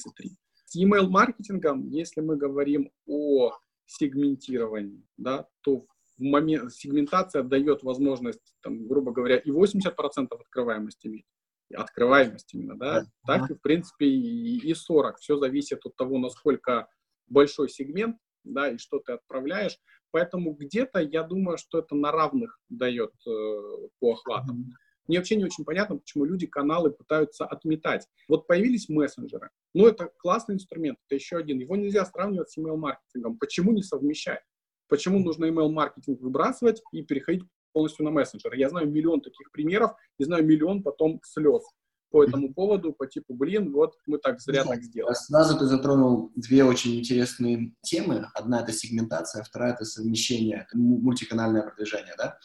[0.64, 3.52] С email маркетингом, если мы говорим о
[3.86, 5.86] сегментировании, да, то
[6.18, 11.26] в момент сегментация дает возможность, там, грубо говоря, и 80% открываемости иметь,
[11.72, 13.38] открываемость именно, да, да.
[13.38, 15.18] так и, в принципе, и, и 40.
[15.18, 16.88] Все зависит от того, насколько
[17.28, 19.78] большой сегмент, да, и что ты отправляешь.
[20.10, 24.60] Поэтому где-то я думаю, что это на равных дает э, по охватам.
[24.60, 24.88] Mm-hmm.
[25.08, 28.06] Мне вообще не очень понятно, почему люди каналы пытаются отметать.
[28.28, 29.50] Вот появились мессенджеры.
[29.74, 31.58] Ну, это классный инструмент, это еще один.
[31.58, 33.38] Его нельзя сравнивать с email-маркетингом.
[33.38, 34.42] Почему не совмещать?
[34.88, 38.56] Почему нужно email-маркетинг выбрасывать и переходить полностью на мессенджеры?
[38.56, 41.62] Я знаю миллион таких примеров, и знаю миллион потом слез
[42.10, 45.14] по этому поводу, по типу, блин, вот мы так зря так сделали.
[45.14, 48.28] Сразу ты затронул две очень интересные темы.
[48.34, 52.38] Одна— это сегментация, вторая— это совмещение, мультиканальное продвижение, да?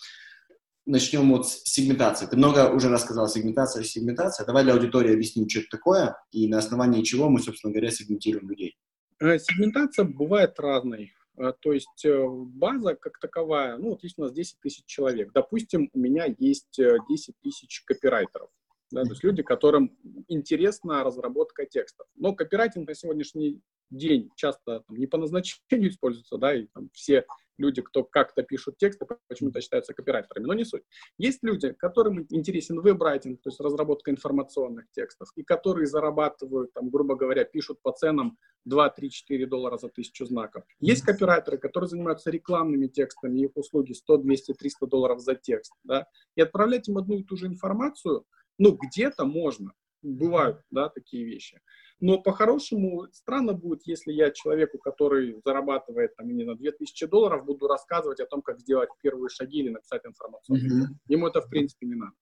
[0.85, 2.25] Начнем вот с сегментации.
[2.25, 4.45] Ты много уже рассказал сегментация, сегментация.
[4.45, 8.49] Давай для аудитории объясним, что это такое, и на основании чего мы, собственно говоря, сегментируем
[8.49, 8.75] людей.
[9.21, 11.13] Э, сегментация бывает разной.
[11.37, 15.31] А, то есть э, база как таковая, ну вот есть у нас 10 тысяч человек.
[15.33, 18.49] Допустим, у меня есть 10 э, тысяч копирайтеров.
[18.91, 22.05] Да, то есть люди, которым интересна разработка текстов.
[22.15, 27.25] Но копирайтинг на сегодняшний день часто там, не по назначению используется, да, и там все
[27.57, 30.83] люди, кто как-то пишут тексты, почему-то считаются копирайтерами, но не суть.
[31.17, 37.15] Есть люди, которым интересен веб-райтинг, то есть разработка информационных текстов, и которые зарабатывают, там, грубо
[37.15, 40.63] говоря, пишут по ценам 2, 3, 4 доллара за тысячу знаков.
[40.79, 46.07] Есть копирайтеры, которые занимаются рекламными текстами, их услуги 100, 200, 300 долларов за текст, да,
[46.35, 48.25] и отправлять им одну и ту же информацию,
[48.57, 51.59] ну, где-то можно, бывают, да, такие вещи.
[51.99, 58.19] Но по-хорошему странно будет, если я человеку, который зарабатывает там именно 2000 долларов, буду рассказывать
[58.19, 60.57] о том, как сделать первые шаги или написать информацию.
[60.57, 60.95] Mm-hmm.
[61.07, 62.13] Ему это в принципе не надо.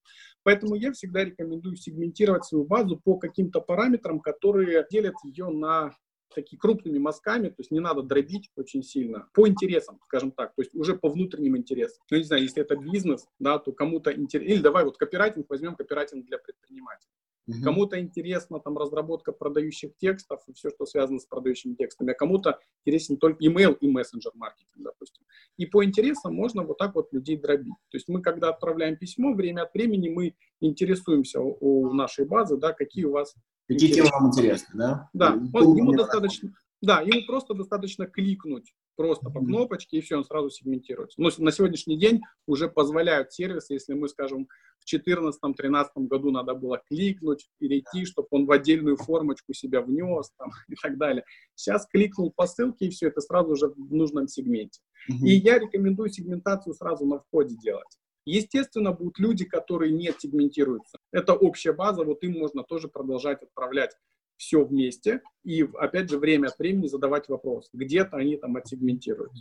[0.44, 5.92] Поэтому я всегда рекомендую сегментировать свою базу по каким-то параметрам, которые делят ее на
[6.34, 10.62] такие крупными мазками, то есть не надо дробить очень сильно, по интересам, скажем так, то
[10.62, 12.04] есть уже по внутренним интересам.
[12.10, 15.76] Ну, не знаю, если это бизнес, да, то кому-то интересно, или давай вот копирайтинг, возьмем
[15.76, 17.12] копирайтинг для предпринимателей.
[17.48, 17.64] Угу.
[17.64, 22.60] Кому-то интересна там разработка продающих текстов и все, что связано с продающими текстами, а кому-то
[22.86, 25.24] интересен только email и мессенджер маркетинг, допустим.
[25.58, 27.74] И по интересам можно вот так вот людей дробить.
[27.90, 32.58] То есть мы, когда отправляем письмо, время от времени мы интересуемся у, у нашей базы,
[32.58, 33.36] да, какие у вас
[33.68, 35.10] Какие темы вам интересны, да?
[35.14, 40.26] Да, он, ему достаточно, да, ему просто достаточно кликнуть просто по кнопочке, и все, он
[40.26, 41.22] сразу сегментируется.
[41.22, 44.48] Но на сегодняшний день уже позволяют сервисы, если мы, скажем,
[44.80, 50.50] в 2014-2013 году надо было кликнуть, перейти, чтобы он в отдельную формочку себя внес там,
[50.70, 51.24] и так далее.
[51.56, 54.82] Сейчас кликнул по ссылке, и все это сразу же в нужном сегменте.
[55.08, 57.98] И я рекомендую сегментацию сразу на входе делать.
[58.26, 61.00] Естественно, будут люди, которые не сегментируются.
[61.12, 63.96] Это общая база, вот им можно тоже продолжать отправлять
[64.42, 67.70] все вместе и, опять же, время от времени задавать вопрос.
[67.74, 69.32] Где-то они там отсегментируют.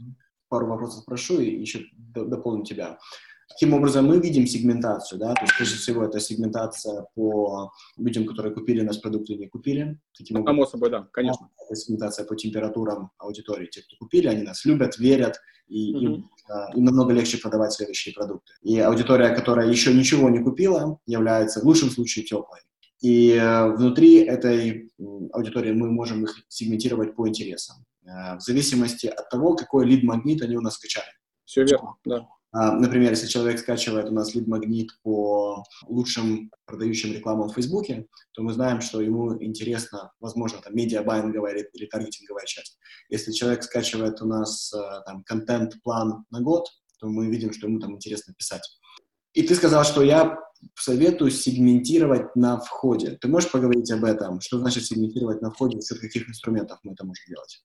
[0.49, 2.99] Пару вопросов спрошу и еще дополню тебя.
[3.49, 8.55] Каким образом мы видим сегментацию, да, то есть прежде всего это сегментация по людям, которые
[8.55, 9.99] купили наш продукт и не купили.
[10.17, 11.49] Таким образом, Само собой, да, конечно.
[11.67, 13.67] Это сегментация по температурам аудитории.
[13.67, 15.99] Те, кто купили, они нас любят, верят, и mm-hmm.
[15.99, 18.53] им, а, им намного легче продавать следующие продукты.
[18.63, 22.61] И аудитория, которая еще ничего не купила, является в лучшем случае теплой.
[23.01, 24.91] И э, внутри этой
[25.33, 30.57] аудитории мы можем их сегментировать по интересам, э, в зависимости от того, какой лид-магнит они
[30.57, 31.11] у нас скачали.
[31.45, 32.27] Все верно, да.
[32.53, 38.43] А, например, если человек скачивает у нас лид-магнит по лучшим продающим рекламам в Фейсбуке, то
[38.43, 42.79] мы знаем, что ему интересно, возможно, там, медиабайинговая или, или таргетинговая часть.
[43.09, 46.67] Если человек скачивает у нас э, там, контент-план на год,
[46.99, 48.63] то мы видим, что ему там интересно писать.
[49.33, 50.37] И ты сказал, что я
[50.75, 53.19] советую сегментировать на входе.
[53.21, 54.41] Ты можешь поговорить об этом?
[54.41, 55.81] Что значит сегментировать на входе?
[55.81, 57.63] За каких инструментов мы это можем делать?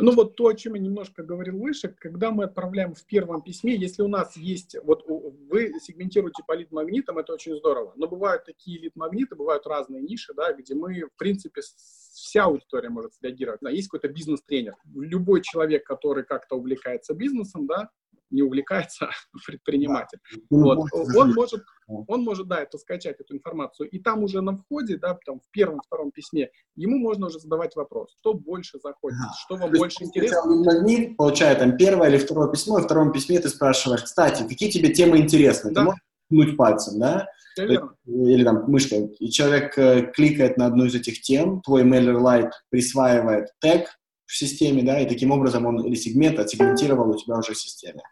[0.00, 3.74] Ну вот то, о чем я немножко говорил выше, когда мы отправляем в первом письме,
[3.74, 8.78] если у нас есть, вот вы сегментируете по лид-магнитам, это очень здорово, но бывают такие
[8.78, 13.60] лид-магниты, бывают разные ниши, да, где мы, в принципе, вся аудитория может среагировать.
[13.60, 14.76] Да, есть какой-то бизнес-тренер.
[14.94, 17.90] Любой человек, который как-то увлекается бизнесом, да,
[18.30, 20.18] не увлекается а предприниматель.
[20.50, 20.58] Да.
[20.58, 20.88] Вот.
[21.16, 23.88] Он может, он может, да, это скачать, эту информацию.
[23.88, 27.76] И там уже на входе, да, там в первом, втором письме, ему можно уже задавать
[27.76, 29.32] вопрос, что больше заходит, да.
[29.44, 30.42] что вам То больше интересно.
[30.44, 34.70] Магнит получает там первое или второе письмо, и в втором письме ты спрашиваешь, кстати, какие
[34.70, 35.72] тебе темы интересны?
[35.72, 35.80] Да.
[35.80, 37.28] Ты можешь ткнуть пальцем, да?
[37.56, 39.06] Или там мышкой.
[39.18, 43.97] И человек э, кликает на одну из этих тем, твой MailerLite присваивает тег,
[44.28, 48.02] в системе, да, и таким образом он или сегмент отсегментировал у тебя уже в системе.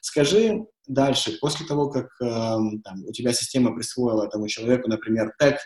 [0.00, 5.58] Скажи дальше, после того, как э, там, у тебя система присвоила этому человеку, например, тег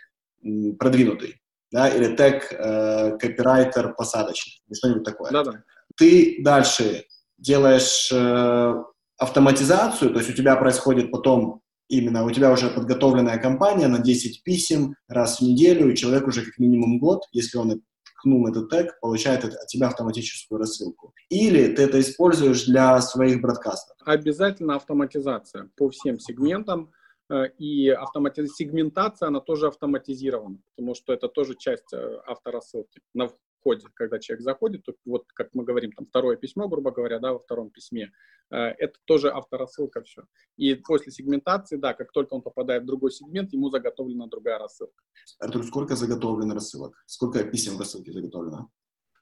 [0.79, 1.40] продвинутый,
[1.73, 5.33] да, или тег э, копирайтер посадочный, или что-нибудь такое.
[5.33, 5.64] Да-да.
[5.97, 7.07] Ты дальше
[7.38, 8.75] делаешь э,
[9.17, 14.43] автоматизацию, то есть у тебя происходит потом именно, у тебя уже подготовленная кампания на 10
[14.43, 17.81] писем раз в неделю, и человек уже как минимум год, если он
[18.25, 21.15] ткнул этот тег, получает от тебя автоматическую рассылку.
[21.29, 23.97] Или ты это используешь для своих бродкастов.
[24.05, 26.91] Обязательно автоматизация по всем сегментам.
[27.31, 28.47] Э, и автомати...
[28.47, 33.01] сегментация, она тоже автоматизирована, потому что это тоже часть э, авторассылки.
[33.15, 33.29] На
[33.64, 37.33] входе, когда человек заходит, то вот как мы говорим, там второе письмо, грубо говоря, да,
[37.33, 38.12] во втором письме,
[38.50, 40.24] э, это тоже авторассылка все.
[40.57, 45.03] И после сегментации, да, как только он попадает в другой сегмент, ему заготовлена другая рассылка.
[45.38, 47.03] Артур, сколько заготовлено рассылок?
[47.07, 48.70] Сколько писем в рассылке заготовлено?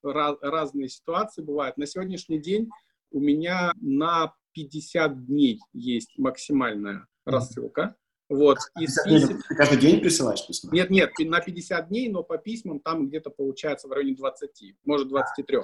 [0.02, 1.76] Раз, разные ситуации бывают.
[1.76, 2.68] На сегодняшний день
[3.12, 7.96] у меня на 50 дней есть максимальная рассылка.
[8.32, 8.58] Вот.
[8.80, 8.86] И.
[8.86, 10.72] Ты каждый день присылаешь письма?
[10.72, 15.08] Нет, нет, на 50 дней, но по письмам там где-то получается в районе 20, может
[15.08, 15.58] 23.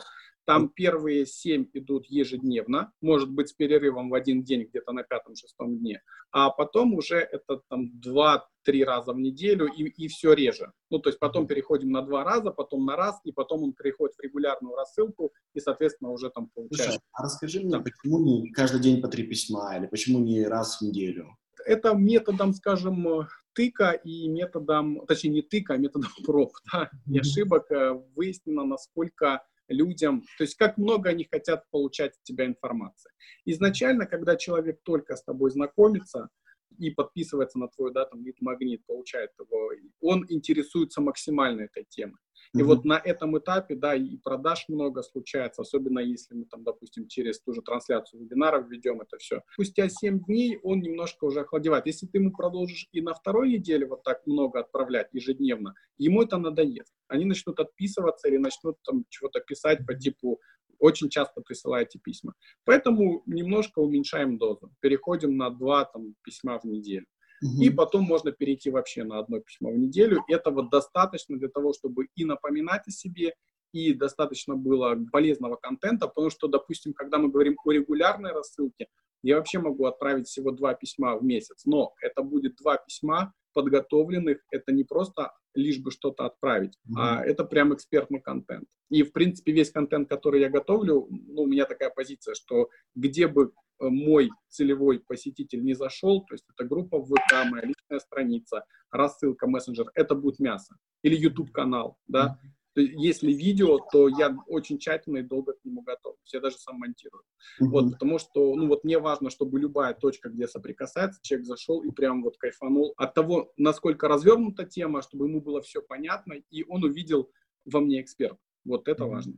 [0.45, 5.79] Там первые 7 идут ежедневно, может быть с перерывом в один день где-то на пятом-шестом
[5.79, 10.73] дне, а потом уже это там 2-3 раза в неделю и, и все реже.
[10.91, 14.17] Ну, то есть потом переходим на два раза, потом на раз, и потом он переходит
[14.17, 16.93] в регулярную рассылку, и, соответственно, уже там получается.
[16.93, 20.79] Слушай, а расскажи мне, почему не каждый день по три письма, или почему не раз
[20.79, 21.37] в неделю?
[21.69, 27.71] Это методом, скажем, тыка и методом, точнее не тыка, а методом проб, да, и ошибок
[27.71, 33.11] э, выяснено, насколько людям, то есть как много они хотят получать от тебя информации.
[33.45, 36.31] Изначально, когда человек только с тобой знакомится,
[36.79, 42.21] и подписывается на твой, да, там, лид-магнит, получает его, он интересуется максимально этой темой.
[42.55, 42.65] И mm-hmm.
[42.65, 47.41] вот на этом этапе, да, и продаж много случается, особенно если мы там, допустим, через
[47.41, 49.43] ту же трансляцию вебинаров ведем это все.
[49.53, 51.87] Спустя 7 дней он немножко уже охладевает.
[51.87, 56.39] Если ты ему продолжишь и на второй неделе вот так много отправлять ежедневно, ему это
[56.39, 56.93] надоест.
[57.09, 60.41] Они начнут отписываться или начнут там чего-то писать по типу
[60.79, 62.35] очень часто присылаете письма.
[62.65, 64.71] Поэтому немножко уменьшаем дозу.
[64.81, 67.07] Переходим на два там, письма в неделю.
[67.43, 67.63] Угу.
[67.63, 70.23] И потом можно перейти вообще на одно письмо в неделю.
[70.29, 73.35] Этого достаточно для того, чтобы и напоминать о себе,
[73.73, 78.87] и достаточно было полезного контента, потому что, допустим, когда мы говорим о регулярной рассылке,
[79.23, 84.39] я вообще могу отправить всего два письма в месяц, но это будет два письма подготовленных,
[84.51, 86.95] это не просто лишь бы что-то отправить, mm-hmm.
[86.97, 88.69] а это прям экспертный контент.
[88.91, 93.27] И, в принципе, весь контент, который я готовлю, ну, у меня такая позиция, что где
[93.27, 98.65] бы мой целевой посетитель не зашел, то есть это группа в ВК, моя личная страница,
[98.91, 100.77] рассылка, мессенджер, это будет мясо.
[101.03, 106.17] Или YouTube-канал, да, mm-hmm если видео, то я очень тщательно и долго к нему готов.
[106.33, 107.23] Я даже сам монтирую.
[107.61, 107.67] Mm-hmm.
[107.67, 111.91] Вот, потому что, ну вот мне важно, чтобы любая точка, где соприкасается, человек зашел и
[111.91, 116.85] прям вот кайфанул от того, насколько развернута тема, чтобы ему было все понятно, и он
[116.85, 117.31] увидел
[117.65, 118.39] во мне эксперт.
[118.65, 119.09] Вот это mm-hmm.
[119.09, 119.35] важно.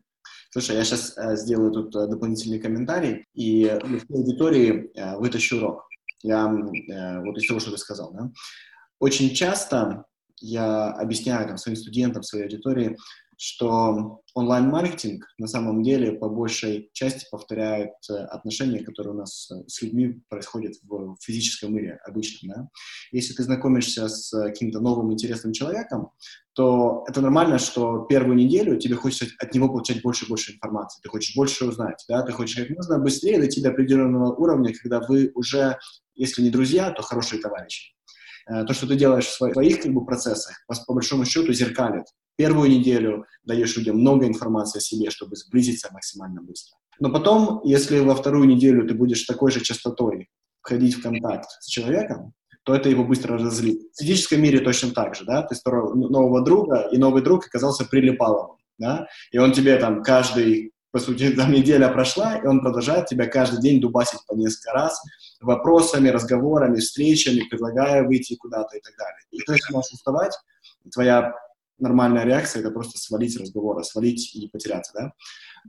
[0.53, 5.89] Слушай, я сейчас э, сделаю тут э, дополнительный комментарий и аудитории э, вытащу урок.
[6.23, 8.31] Я вот из того, что ты сказал, да.
[8.99, 10.05] Очень часто
[10.41, 12.97] я объясняю там, своим студентам, своей аудитории,
[13.42, 19.66] что онлайн-маркетинг на самом деле по большей части повторяет э, отношения, которые у нас э,
[19.66, 22.55] с людьми происходят в физическом мире обычно.
[22.55, 22.68] Да?
[23.12, 26.11] Если ты знакомишься с каким-то новым интересным человеком,
[26.53, 31.00] то это нормально, что первую неделю тебе хочется от него получать больше и больше информации,
[31.03, 32.20] ты хочешь больше узнать, да?
[32.20, 35.79] ты хочешь как можно быстрее дойти до определенного уровня, когда вы уже,
[36.14, 37.94] если не друзья, то хорошие товарищи.
[38.48, 42.05] Э, то, что ты делаешь в своих как бы, процессах, по, по большому счету зеркалит.
[42.37, 46.76] Первую неделю даешь людям много информации о себе, чтобы сблизиться максимально быстро.
[46.98, 50.29] Но потом, если во вторую неделю ты будешь такой же частотой
[50.61, 53.81] входить в контакт с человеком, то это его быстро разозлит.
[53.94, 57.85] В физическом мире точно так же, да, ты строил нового друга, и новый друг оказался
[57.85, 63.07] прилипаловым, да, и он тебе там каждый по сути, там неделя прошла, и он продолжает
[63.07, 65.00] тебя каждый день дубасить по несколько раз
[65.40, 69.22] вопросами, разговорами, встречами, предлагая выйти куда-то и так далее.
[69.31, 70.37] И то есть можешь уставать,
[70.92, 71.35] твоя
[71.79, 75.12] нормальная реакция— это просто свалить разговор, свалить и потеряться, да?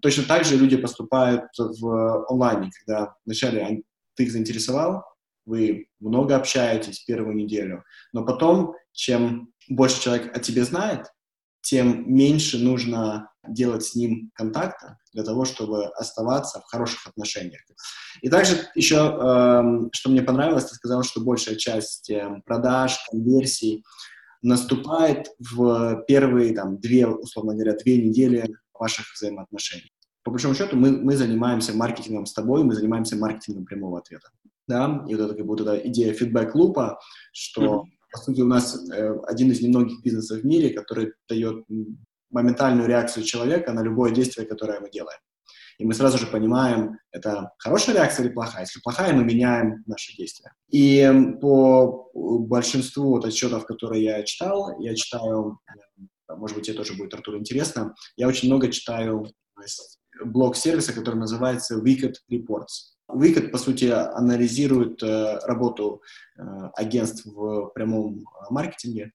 [0.02, 3.84] Точно так же люди поступают в онлайне, когда вначале
[4.16, 5.04] ты их заинтересовал,
[5.46, 11.08] вы много общаетесь первую неделю, но потом, чем больше человек о тебе знает,
[11.62, 17.62] тем меньше нужно делать с ним контакта для того, чтобы оставаться в хороших отношениях.
[18.22, 23.84] И также еще, э, что мне понравилось, ты сказал, что большая часть э, продаж, конверсий
[24.42, 29.92] наступает в первые, там, две, условно говоря, две недели ваших взаимоотношений.
[30.24, 34.30] По большому счету, мы, мы занимаемся маркетингом с тобой, мы занимаемся маркетингом прямого ответа.
[34.68, 37.00] Да, и вот это как будто вот идея фидбэк-лупа,
[37.32, 41.64] что mm-hmm по сути, у нас э, один из немногих бизнесов в мире, который дает
[42.32, 45.20] моментальную реакцию человека на любое действие, которое мы делаем.
[45.78, 48.64] И мы сразу же понимаем, это хорошая реакция или плохая.
[48.64, 50.54] Если плохая, мы меняем наши действия.
[50.70, 56.94] И по большинству вот отчетов, которые я читал, я читаю, э, может быть, тебе тоже
[56.94, 59.28] будет, Артур, интересно, я очень много читаю
[60.24, 62.92] блог сервиса, который называется Wicked Reports.
[63.10, 66.02] Wicked, по сути, анализирует э, работу
[66.38, 66.42] э,
[66.76, 69.12] агентств в прямом маркетинге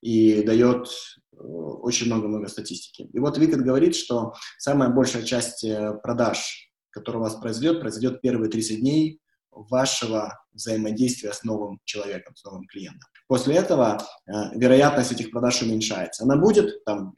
[0.00, 0.86] и дает
[1.29, 3.08] э, очень много-много статистики.
[3.12, 8.20] И вот Wicked говорит, что самая большая часть э, продаж, которая у вас произойдет, произойдет
[8.20, 9.20] первые 30 дней
[9.52, 13.08] вашего взаимодействия с новым человеком, с новым клиентом.
[13.26, 16.24] После этого э, вероятность этих продаж уменьшается.
[16.24, 17.14] Она будет, там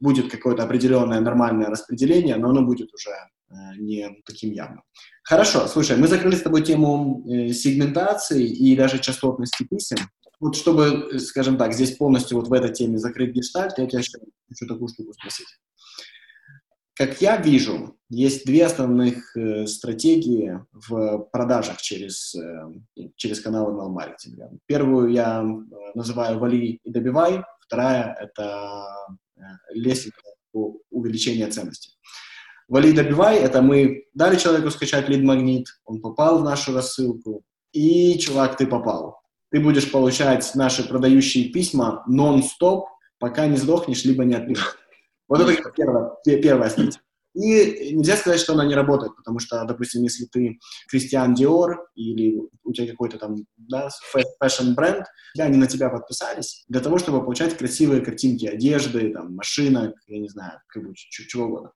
[0.00, 4.82] будет какое-то определенное нормальное распределение, но оно будет уже э, не таким явным.
[5.24, 9.98] Хорошо, слушай, мы закрыли с тобой тему э, сегментации и даже частотности писем.
[10.42, 14.18] Вот чтобы, скажем так, здесь полностью вот в этой теме закрыть гештальт, я тебя еще
[14.48, 15.46] хочу такую штуку спросить.
[16.94, 22.72] Как я вижу, есть две основных э, стратегии в продажах через, э,
[23.14, 24.50] через канал email-маркетинга.
[24.66, 25.44] Первую я э,
[25.94, 28.84] называю «вали и добивай», вторая— это
[29.36, 29.42] э,
[29.74, 30.18] лестница
[30.90, 31.92] увеличения ценности.
[32.66, 38.18] «Вали и добивай»— это мы дали человеку скачать лид-магнит, он попал в нашу рассылку, и,
[38.18, 39.21] чувак, ты попал.
[39.52, 42.88] Ты будешь получать наши продающие письма нон-стоп,
[43.18, 44.76] пока не сдохнешь, либо не отпишешь.
[45.28, 47.00] Вот это первая, первая статья.
[47.34, 52.38] И нельзя сказать, что она не работает, потому что, допустим, если ты Кристиан Диор или
[52.62, 53.88] у тебя какой-то там да,
[54.42, 55.06] fashion бренд,
[55.38, 60.28] они на тебя подписались для того, чтобы получать красивые картинки одежды, там, машинок, я не
[60.28, 61.72] знаю, как бы, чего угодно.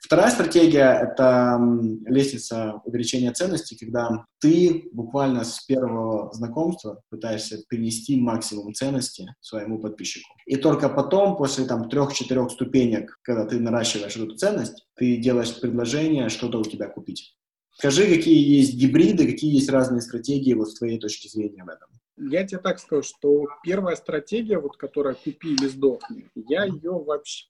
[0.00, 1.58] Вторая стратегия— это
[2.06, 10.28] лестница увеличения ценностей, когда ты буквально с первого знакомства пытаешься принести максимум ценности своему подписчику.
[10.46, 16.28] И только потом, после там трех-четырех ступенек, когда ты наращиваешь эту ценность, ты делаешь предложение
[16.28, 17.36] что-то у тебя купить.
[17.72, 21.88] Скажи, какие есть гибриды, какие есть разные стратегии вот с твоей точки зрения в этом?
[22.16, 27.46] Я тебе так скажу, что первая стратегия, вот, которая «купи или сдохни», я ее вообще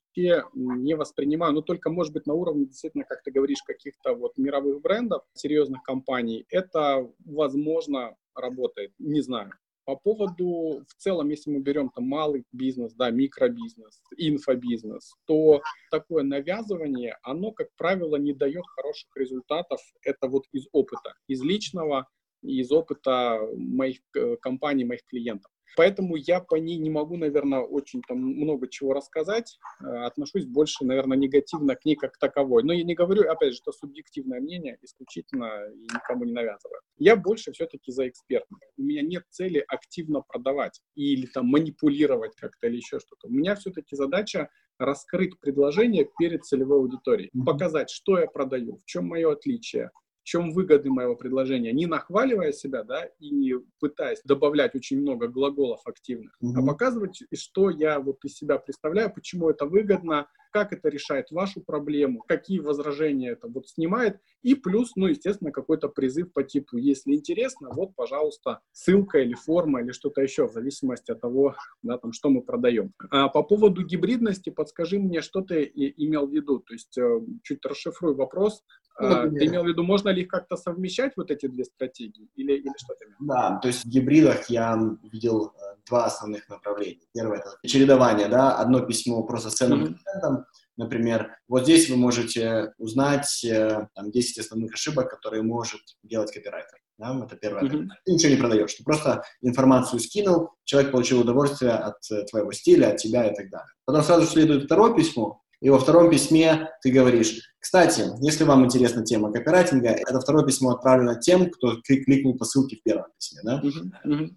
[0.55, 4.81] не воспринимаю, но только, может быть, на уровне, действительно, как ты говоришь, каких-то вот мировых
[4.81, 9.53] брендов, серьезных компаний, это, возможно, работает, не знаю.
[9.85, 16.25] По поводу, в целом, если мы берем там малый бизнес, да, микробизнес, инфобизнес, то такое
[16.25, 19.81] навязывание, оно, как правило, не дает хороших результатов.
[20.03, 22.07] Это вот из опыта, из личного,
[22.43, 25.51] из опыта моих э, компаний, моих клиентов.
[25.77, 29.59] Поэтому я по ней не могу, наверное, очень там много чего рассказать.
[29.83, 32.63] Э, отношусь больше, наверное, негативно к ней как таковой.
[32.65, 36.81] Но я не говорю, опять же, это субъективное мнение, исключительно и никому не навязываю.
[36.97, 38.73] Я больше все-таки за экспертность.
[38.77, 43.29] У меня нет цели активно продавать или там манипулировать как-то или еще что-то.
[43.29, 49.07] У меня все-таки задача раскрыть предложение перед целевой аудиторией, показать, что я продаю, в чем
[49.07, 49.91] мое отличие,
[50.29, 55.81] чем выгоды моего предложения, не нахваливая себя, да, и не пытаясь добавлять очень много глаголов
[55.87, 56.53] активных, mm-hmm.
[56.55, 61.63] а показывать, что я вот из себя представляю, почему это выгодно, как это решает вашу
[61.63, 67.15] проблему, какие возражения это вот снимает, и плюс, ну, естественно, какой-то призыв по типу, если
[67.15, 72.13] интересно, вот, пожалуйста, ссылка или форма или что-то еще, в зависимости от того, да, там,
[72.13, 72.93] что мы продаем.
[73.11, 77.65] А по поводу гибридности, подскажи мне, что ты имел в виду, то есть э, чуть
[77.65, 78.63] расшифруй вопрос,
[78.99, 82.53] а, ты имел в виду, можно ли их как-то совмещать, вот эти две стратегии, или,
[82.55, 83.17] или что ты имел?
[83.21, 87.07] Да, то есть в гибридах я видел э, два основных направления.
[87.15, 89.95] Первое— это чередование, да, одно письмо просто с ценным mm-hmm.
[90.05, 90.45] контентом,
[90.77, 96.79] например, вот здесь вы можете узнать э, там, 10 основных ошибок, которые может делать копирайтер.
[96.99, 97.17] Да?
[97.25, 97.63] Это первое.
[97.63, 97.89] Mm-hmm.
[98.05, 102.91] Ты ничего не продаешь, ты просто информацию скинул, человек получил удовольствие от э, твоего стиля,
[102.91, 103.73] от тебя и так далее.
[103.85, 109.05] Потом сразу следует второе письмо, и во втором письме ты говоришь, кстати, если вам интересна
[109.05, 113.41] тема копирайтинга, это второе письмо отправлено тем, кто кликнул по ссылке в первом письме.
[113.43, 113.63] Да?
[113.63, 114.31] Uh-huh.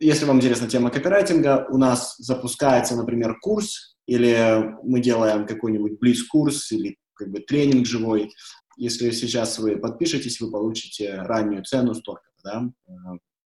[0.00, 6.72] Если вам интересна тема копирайтинга, у нас запускается, например, курс, или мы делаем какой-нибудь блиц-курс,
[6.72, 8.32] или как бы тренинг живой.
[8.76, 12.24] Если сейчас вы подпишетесь, вы получите раннюю цену столько.
[12.42, 12.64] Да?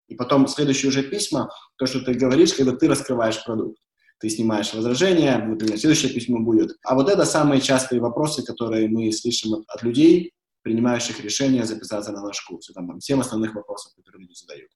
[0.08, 3.80] И потом следующие уже письма, то, что ты говоришь, когда ты раскрываешь продукт
[4.20, 6.78] ты снимаешь возражения, например, следующее письмо будет.
[6.84, 12.12] А вот это самые частые вопросы, которые мы слышим от, от людей, принимающих решение записаться
[12.12, 12.70] на наш курс.
[12.70, 14.70] Это там, 7 основных вопросов, которые люди задают.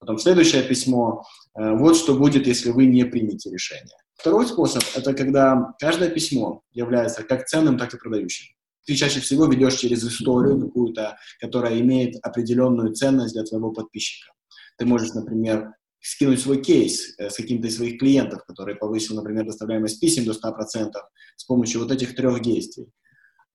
[0.00, 1.22] Потом следующее письмо.
[1.56, 3.96] Э, вот что будет, если вы не примете решение.
[4.16, 8.54] Второй способ– это когда каждое письмо является как ценным, так и продающим.
[8.84, 14.32] Ты чаще всего ведешь через историю какую-то, которая имеет определенную ценность для твоего подписчика.
[14.76, 15.72] Ты можешь, например,
[16.02, 20.32] скинуть свой кейс э, с каким-то из своих клиентов, который повысил, например, доставляемость писем до
[20.32, 20.90] 100%
[21.36, 22.88] с помощью вот этих трех действий.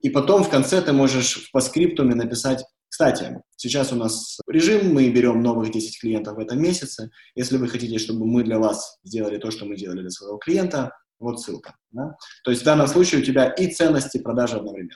[0.02, 5.10] И потом в конце ты можешь по скриптуме написать, кстати, сейчас у нас режим, мы
[5.10, 7.10] берем новых 10 клиентов в этом месяце.
[7.36, 10.92] Если вы хотите, чтобы мы для вас сделали то, что мы делали для своего клиента,
[11.20, 11.76] вот ссылка.
[11.92, 12.16] Да?
[12.44, 14.96] То есть в данном случае у тебя и ценности, продажи одновременно.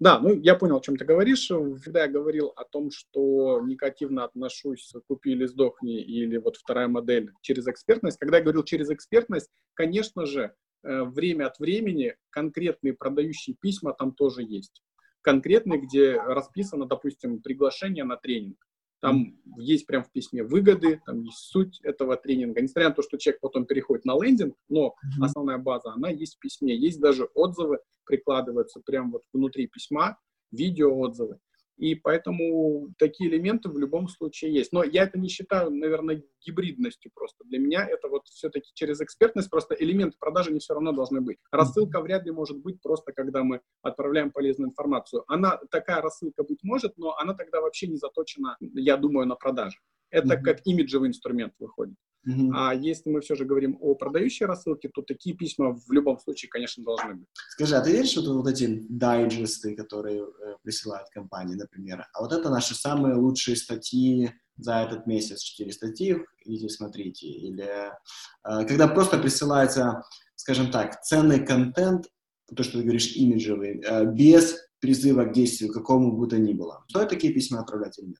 [0.00, 1.48] Да, ну я понял, о чем ты говоришь.
[1.82, 7.32] Когда я говорил о том, что негативно отношусь, купи или сдохни, или вот вторая модель
[7.40, 13.56] через экспертность, когда я говорил через экспертность, конечно же, э, время от времени конкретные продающие
[13.60, 14.82] письма там тоже есть.
[15.20, 18.56] Конкретные, где расписано, допустим, приглашение на тренинг.
[19.00, 22.60] Там есть прям в письме выгоды, там есть суть этого тренинга.
[22.60, 25.24] Несмотря на то, что человек потом переходит на лендинг, но mm-hmm.
[25.24, 26.76] основная база, она есть в письме.
[26.76, 30.18] Есть даже отзывы, прикладываются прям вот внутри письма,
[30.50, 31.38] видеоотзывы.
[31.78, 34.72] И поэтому такие элементы в любом случае есть.
[34.72, 37.44] Но я это не считаю, наверное, гибридностью просто.
[37.44, 41.38] Для меня это вот все-таки через экспертность просто элементы продажи не все равно должны быть.
[41.52, 45.22] Рассылка вряд ли может быть просто, когда мы отправляем полезную информацию.
[45.28, 49.78] Она, такая рассылка быть может, но она тогда вообще не заточена, я думаю, на продажи.
[50.10, 50.42] Это mm-hmm.
[50.42, 51.96] как имиджевый инструмент выходит.
[52.28, 52.50] Mm-hmm.
[52.54, 56.50] А если мы все же говорим о продающей рассылке, то такие письма в любом случае,
[56.50, 57.28] конечно, должны быть.
[57.50, 62.06] Скажи, а ты веришь в вот эти дайджесты, которые э, присылают компании, например?
[62.12, 67.26] А вот это наши самые лучшие статьи за этот месяц, четыре статьи, идите смотрите.
[67.26, 67.90] Или э,
[68.66, 70.02] когда просто присылается,
[70.34, 72.08] скажем так, ценный контент,
[72.54, 76.84] то, что ты говоришь, имиджевый, э, без призыва к действию какому бы то ни было.
[76.88, 78.14] Стоит такие письма отправлять или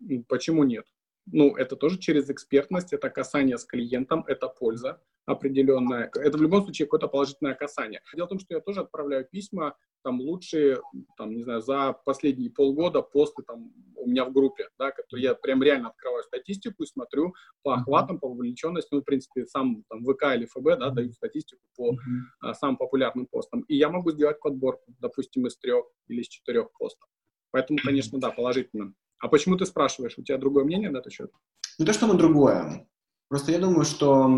[0.00, 0.26] нет?
[0.28, 0.84] Почему нет?
[1.32, 6.10] Ну, это тоже через экспертность, это касание с клиентом, это польза определенная.
[6.14, 8.00] Это в любом случае какое-то положительное касание.
[8.14, 10.80] Дело в том, что я тоже отправляю письма, там лучшие,
[11.16, 15.34] там, не знаю, за последние полгода посты там у меня в группе, да, которые я
[15.34, 20.04] прям реально открываю статистику и смотрю по охватам, по вовлеченности, ну, в принципе, сам там
[20.04, 21.96] ВК или ФБ, да, дают статистику по
[22.40, 23.62] а, самым популярным постам.
[23.62, 27.08] И я могу сделать подборку, допустим, из трех или из четырех постов.
[27.50, 28.94] Поэтому, конечно, да, положительно.
[29.20, 30.16] А почему ты спрашиваешь?
[30.16, 31.30] У тебя другое мнение на этот счет?
[31.78, 32.86] Не то, что оно другое.
[33.28, 34.30] Просто я думаю, что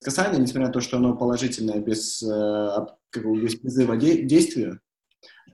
[0.00, 4.80] касание, несмотря на то, что оно положительное, без, э, как бы, без призыва де- действия,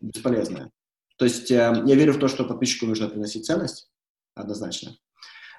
[0.01, 0.71] бесполезное.
[1.17, 3.91] То есть э, я верю в то, что подписчику нужно приносить ценность,
[4.35, 4.97] однозначно.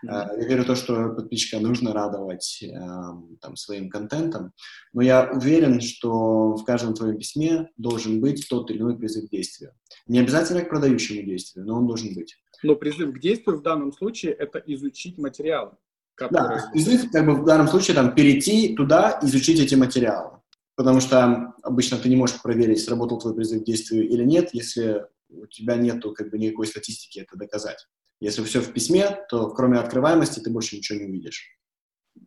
[0.06, 0.42] Mm-hmm.
[0.42, 4.54] Я верю в то, что подписчика нужно радовать эм, там, своим контентом,
[4.94, 9.32] но я уверен, что в каждом твоем письме должен быть тот или иной призыв к
[9.32, 9.74] действию.
[10.08, 12.36] Не обязательно к продающему действию, но он должен быть.
[12.64, 15.72] Но призыв к действию в данном случае– это изучить материалы.
[16.16, 16.60] Которые...
[16.60, 20.40] Да, призыв как бы в данном случае там перейти туда, изучить эти материалы.
[20.76, 25.06] Потому что обычно ты не можешь проверить, сработал твой призыв к действию или нет, если
[25.30, 27.88] у тебя нету как бы никакой статистики это доказать.
[28.20, 31.50] Если все в письме, то кроме открываемости ты больше ничего не увидишь.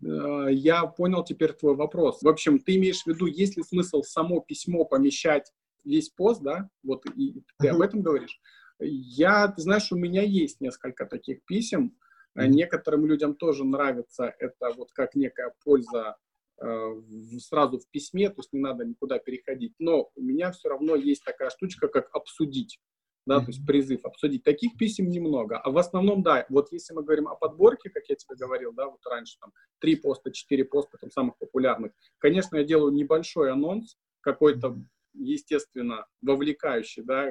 [0.02, 2.22] Э, я понял теперь твой вопрос.
[2.22, 5.50] В общем, ты имеешь в виду, есть ли смысл само письмо помещать
[5.84, 6.68] весь пост, да?
[6.82, 7.70] Вот и ты uh-huh.
[7.70, 8.40] об этом говоришь?
[8.80, 11.96] Я, ты знаешь, у меня есть несколько таких писем.
[12.36, 12.46] Mm-hmm.
[12.48, 16.16] Некоторым людям тоже нравится это вот как некая польза
[16.60, 17.02] э,
[17.40, 19.74] сразу в письме, то есть не надо никуда переходить.
[19.78, 22.78] Но у меня все равно есть такая штучка, как обсудить
[23.28, 24.42] да, то есть призыв обсудить.
[24.42, 25.58] Таких писем немного.
[25.58, 28.88] А в основном, да, вот если мы говорим о подборке, как я тебе говорил, да,
[28.88, 33.98] вот раньше там три поста, четыре поста, там самых популярных, конечно, я делаю небольшой анонс,
[34.22, 34.78] какой-то
[35.18, 37.30] естественно, вовлекающий, да,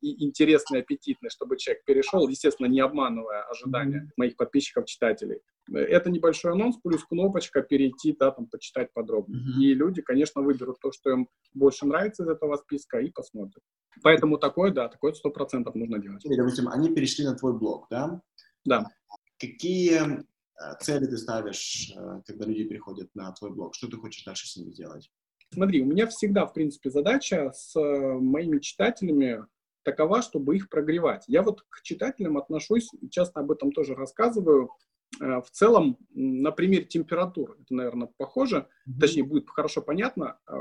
[0.00, 5.40] и интересный, аппетитный, чтобы человек перешел, естественно, не обманывая ожидания моих подписчиков, читателей.
[5.72, 9.40] Это небольшой анонс, плюс кнопочка перейти, да, там, почитать подробнее.
[9.40, 9.62] Mm-hmm.
[9.62, 13.62] И люди, конечно, выберут то, что им больше нравится из этого списка, и посмотрят.
[14.02, 16.22] Поэтому такое, да, такое сто процентов нужно делать.
[16.24, 18.20] Допустим, они перешли на твой блог, да?
[18.64, 18.86] Да.
[19.38, 20.24] Какие э,
[20.80, 23.74] цели ты ставишь, э, когда люди приходят на твой блог?
[23.74, 25.10] Что ты хочешь дальше с ними сделать?
[25.52, 29.44] Смотри, у меня всегда, в принципе, задача с э, моими читателями
[29.82, 31.24] такова, чтобы их прогревать.
[31.28, 34.70] Я вот к читателям отношусь, часто об этом тоже рассказываю,
[35.20, 37.54] э, в целом на примере температуры.
[37.60, 39.00] Это, наверное, похоже, mm-hmm.
[39.00, 40.38] точнее, будет хорошо понятно.
[40.48, 40.56] Э,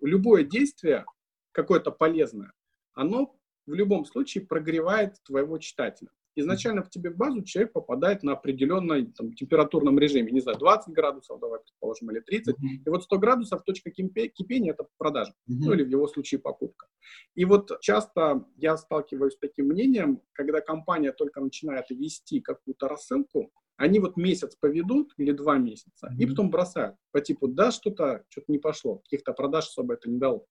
[0.00, 1.04] любое действие,
[1.52, 2.52] какое-то полезное,
[2.92, 8.32] оно в любом случае прогревает твоего читателя изначально к тебе в базу человек попадает на
[8.32, 12.82] определенном там, температурном режиме, не знаю, 20 градусов, давай предположим, или 30, mm-hmm.
[12.86, 15.60] и вот 100 градусов точка кипения это продажа, mm-hmm.
[15.60, 16.86] ну или в его случае покупка.
[17.34, 23.52] И вот часто я сталкиваюсь с таким мнением, когда компания только начинает вести какую-то рассылку,
[23.76, 26.22] они вот месяц поведут или два месяца, mm-hmm.
[26.22, 30.18] и потом бросают по типу, да, что-то что не пошло, каких-то продаж особо это не
[30.18, 30.46] дало.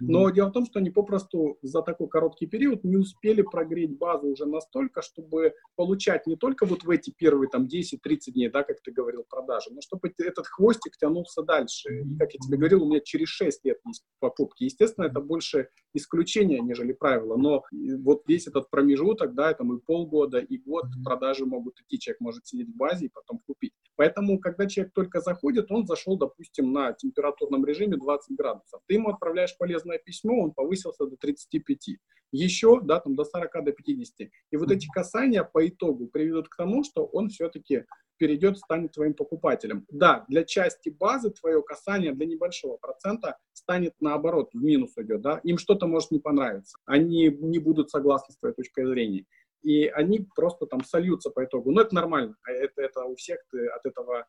[0.00, 0.06] Mm-hmm.
[0.06, 4.28] Но дело в том, что они попросту за такой короткий период не успели прогреть базу
[4.28, 8.80] уже настолько, чтобы получать не только вот в эти первые там 10-30 дней, да, как
[8.82, 12.02] ты говорил, продажи, но чтобы этот хвостик тянулся дальше.
[12.02, 14.64] И, как я тебе говорил, у меня через 6 лет есть покупки.
[14.64, 17.64] Естественно, это больше исключение, нежели правило, но
[18.02, 21.04] вот весь этот промежуток, да, там и полгода, и год mm-hmm.
[21.04, 23.72] продажи могут идти, человек может сидеть в базе и потом купить.
[23.96, 28.80] Поэтому, когда человек только заходит, он зашел, допустим, на температурном режиме 20 градусов.
[28.86, 31.98] Ты ему отправляешь полезное письмо, он повысился до 35.
[32.30, 34.28] Еще, да, там до 40, до 50.
[34.52, 37.86] И вот эти касания по итогу приведут к тому, что он все-таки
[38.18, 39.86] перейдет, станет твоим покупателем.
[39.90, 45.40] Да, для части базы твое касание, для небольшого процента, станет наоборот, в минус идет, да,
[45.44, 46.78] им что-то может не понравиться.
[46.84, 49.24] Они не будут согласны с твоей точкой зрения
[49.62, 51.70] и они просто там сольются по итогу.
[51.70, 54.26] Но это нормально, а это, это у всех, ты от этого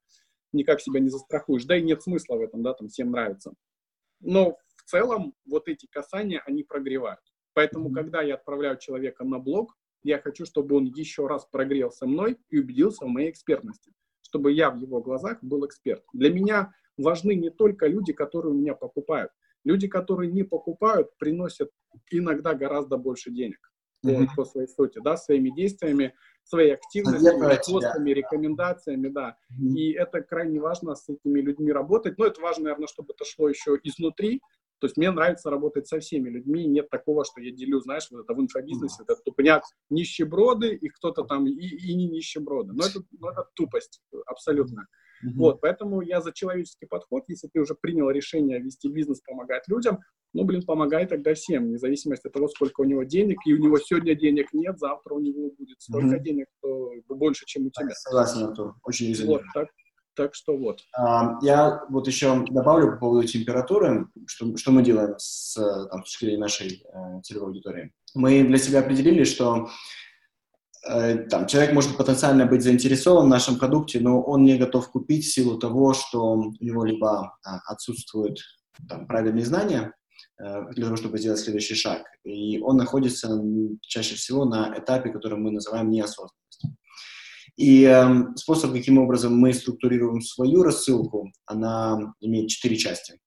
[0.51, 3.53] никак себя не застрахуешь, да и нет смысла в этом, да, там всем нравится.
[4.19, 7.21] Но в целом вот эти касания, они прогревают.
[7.53, 12.37] Поэтому, когда я отправляю человека на блог, я хочу, чтобы он еще раз прогрелся мной
[12.49, 16.03] и убедился в моей экспертности, чтобы я в его глазах был эксперт.
[16.13, 19.31] Для меня важны не только люди, которые у меня покупают.
[19.65, 21.69] Люди, которые не покупают, приносят
[22.11, 23.68] иногда гораздо больше денег
[24.05, 24.27] mm-hmm.
[24.35, 29.37] по своей сути, да, своими действиями, своей активностью, постами, рекомендациями, да.
[29.51, 29.75] Mm-hmm.
[29.75, 32.17] И это крайне важно с этими людьми работать.
[32.17, 34.41] Но это важно, наверное, чтобы это шло еще изнутри.
[34.79, 36.65] То есть мне нравится работать со всеми людьми.
[36.65, 39.13] Нет такого, что я делю, знаешь, вот это в инфобизнесе, mm-hmm.
[39.13, 42.73] это тупняк нищеброды и кто-то там и, и не нищеброды.
[42.73, 44.87] Но это, но это тупость абсолютно.
[45.23, 45.29] Mm-hmm.
[45.29, 45.37] Mm-hmm.
[45.37, 47.23] Вот, поэтому я за человеческий подход.
[47.27, 49.99] Если ты уже принял решение вести бизнес, помогать людям,
[50.33, 53.57] ну, блин, помогай тогда всем, вне зависимости от того, сколько у него денег, и у
[53.57, 56.23] него сегодня денег нет, завтра у него будет столько mm-hmm.
[56.23, 57.89] денег, то больше, чем у тебя.
[57.91, 59.33] Согласен, Артур, очень извини.
[59.33, 59.69] Вот, так,
[60.15, 60.81] так что вот.
[60.95, 66.09] А, я вот еще добавлю по поводу температуры, что, что мы делаем с, там, с
[66.09, 67.91] точки зрения нашей э, целевой аудитории.
[68.13, 69.69] Мы для себя определили, что
[70.81, 75.31] там, человек может потенциально быть заинтересован в нашем продукте, но он не готов купить в
[75.31, 78.39] силу того, что у него либо а, отсутствуют
[78.87, 79.93] там, правильные знания
[80.39, 83.29] э, для того, чтобы сделать следующий шаг, и он находится
[83.81, 86.65] чаще всего на этапе, который мы называем неосознанность.
[87.57, 93.19] И э, способ, каким образом мы структурируем свою рассылку, она имеет четыре части.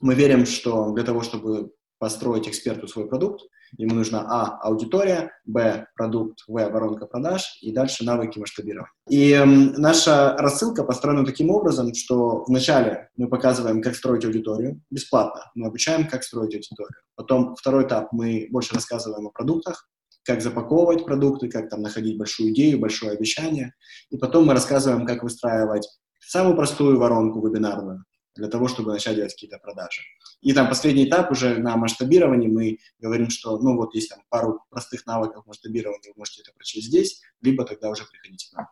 [0.00, 3.42] Мы верим, что для того, чтобы построить эксперту свой продукт,
[3.76, 8.90] Ему нужна А– аудитория, Б– продукт, В– воронка продаж и дальше навыки масштабирования.
[9.08, 15.42] И э, наша рассылка построена таким образом, что вначале мы показываем, как строить аудиторию бесплатно.
[15.54, 17.02] Мы обучаем, как строить аудиторию.
[17.14, 19.88] Потом второй этап– мы больше рассказываем о продуктах,
[20.24, 23.74] как запаковывать продукты, как там находить большую идею, большое обещание.
[24.10, 25.88] И потом мы рассказываем, как выстраивать
[26.20, 28.04] самую простую воронку вебинарную,
[28.38, 30.00] для того, чтобы начать делать какие-то продажи.
[30.40, 34.62] И там последний этап уже на масштабировании мы говорим, что, ну, вот есть там пару
[34.70, 38.66] простых навыков масштабирования, вы можете это прочесть здесь, либо тогда уже приходите к нам.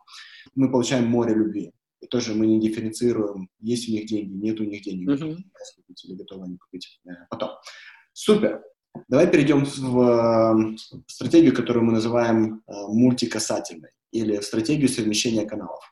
[0.55, 1.73] Мы получаем море любви.
[1.99, 5.35] И тоже мы не дифференцируем, есть у них деньги, нет у них денег, uh-huh.
[5.75, 7.51] купить или готовы они купить э, потом.
[8.13, 8.63] Супер.
[9.07, 15.83] Давай перейдем в стратегию, которую мы называем мультикасательной, или в стратегию совмещения каналов.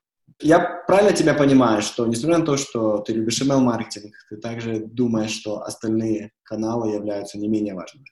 [0.41, 5.31] Я правильно тебя понимаю, что несмотря на то, что ты любишь email-маркетинг, ты также думаешь,
[5.31, 8.05] что остальные каналы являются не менее важными?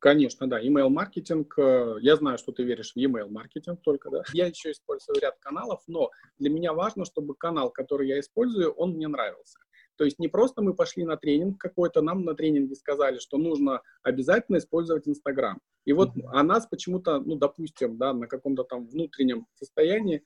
[0.00, 0.60] Конечно, да.
[0.60, 1.54] Email-маркетинг.
[1.58, 4.22] Э, я знаю, что ты веришь в email-маркетинг только, да.
[4.32, 8.92] Я еще использую ряд каналов, но для меня важно, чтобы канал, который я использую, он
[8.92, 9.58] мне нравился.
[9.96, 13.82] То есть не просто мы пошли на тренинг какой-то, нам на тренинге сказали, что нужно
[14.02, 15.58] обязательно использовать Инстаграм.
[15.84, 16.28] И вот mm-hmm.
[16.32, 20.22] а нас почему-то, ну, допустим, да, на каком-то там внутреннем состоянии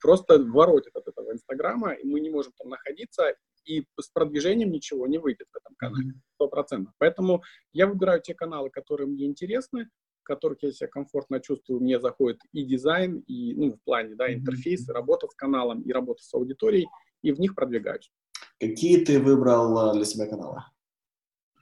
[0.00, 3.34] просто воротит от этого Инстаграма, и мы не можем там находиться,
[3.64, 6.94] и с продвижением ничего не выйдет в этом канале, сто процентов.
[6.98, 7.42] Поэтому
[7.72, 9.88] я выбираю те каналы, которые мне интересны,
[10.22, 14.32] в которых я себя комфортно чувствую, мне заходит и дизайн, и, ну, в плане, да,
[14.32, 16.88] интерфейс, и работа с каналом, и работа с аудиторией,
[17.22, 18.10] и в них продвигаюсь.
[18.58, 20.62] Какие ты выбрал э, для себя каналы?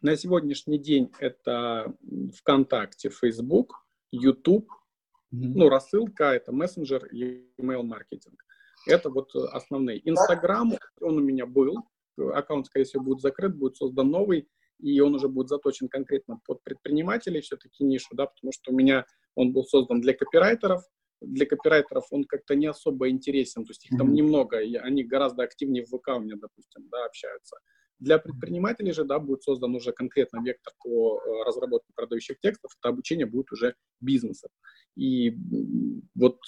[0.02, 1.92] На сегодняшний день это
[2.38, 4.68] ВКонтакте, Facebook, YouTube,
[5.34, 5.52] Mm-hmm.
[5.54, 8.42] Ну, рассылка, это мессенджер и email-маркетинг.
[8.86, 10.00] Это вот э, основные.
[10.08, 11.84] Инстаграм, он у меня был,
[12.16, 14.48] аккаунт, скорее всего, будет закрыт, будет создан новый,
[14.80, 19.04] и он уже будет заточен конкретно под предпринимателей, все-таки нишу, да, потому что у меня
[19.34, 20.82] он был создан для копирайтеров,
[21.20, 25.42] для копирайтеров он как-то не особо интересен, то есть их там немного, и они гораздо
[25.42, 27.58] активнее в ВК у меня, допустим, да, общаются.
[27.98, 32.90] Для предпринимателей же, да, будет создан уже конкретно вектор по э, разработке продающих текстов, это
[32.90, 34.50] обучение будет уже бизнесом.
[34.96, 35.36] И
[36.14, 36.38] вот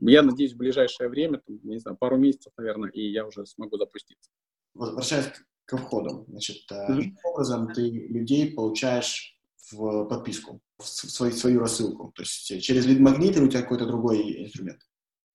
[0.00, 3.78] я надеюсь, в ближайшее время, там, не знаю, пару месяцев, наверное, и я уже смогу
[3.78, 4.30] запуститься.
[4.74, 5.32] Возвращаясь
[5.64, 6.86] к входу, значит, mm-hmm.
[6.86, 9.38] каким образом ты людей получаешь
[9.72, 12.12] в подписку, в свою, свою рассылку?
[12.14, 14.80] То есть через лид-магнит или у тебя какой-то другой инструмент?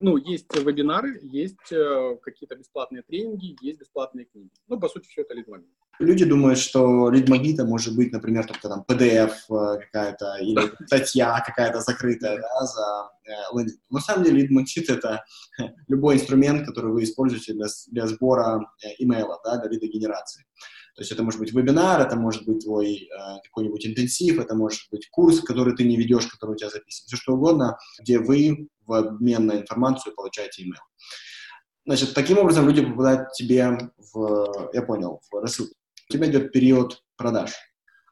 [0.04, 4.50] Ну, есть вебинары, есть э, какие-то бесплатные тренинги, есть бесплатные книги.
[4.68, 5.70] Ну, по сути, все это лид-магнит.
[6.00, 11.82] Люди думают, что лид-магнитом может быть, например, только там PDF э, какая-то или статья какая-то
[11.82, 15.24] закрытая да, за э, На самом деле лид-магнит— это
[15.88, 18.66] любой инструмент, который вы используете для, для сбора
[18.98, 20.46] имейла, да, для лидогенерации.
[20.96, 23.08] То есть это может быть вебинар, это может быть твой э,
[23.46, 27.16] какой-нибудь интенсив, это может быть курс, который ты не ведешь, который у тебя записан, все
[27.16, 30.84] что угодно, где вы в обмен на информацию получаете email.
[31.86, 35.74] Значит, таким образом люди попадают тебе в, я понял, в рассылку.
[36.10, 37.54] У тебя идет период продаж.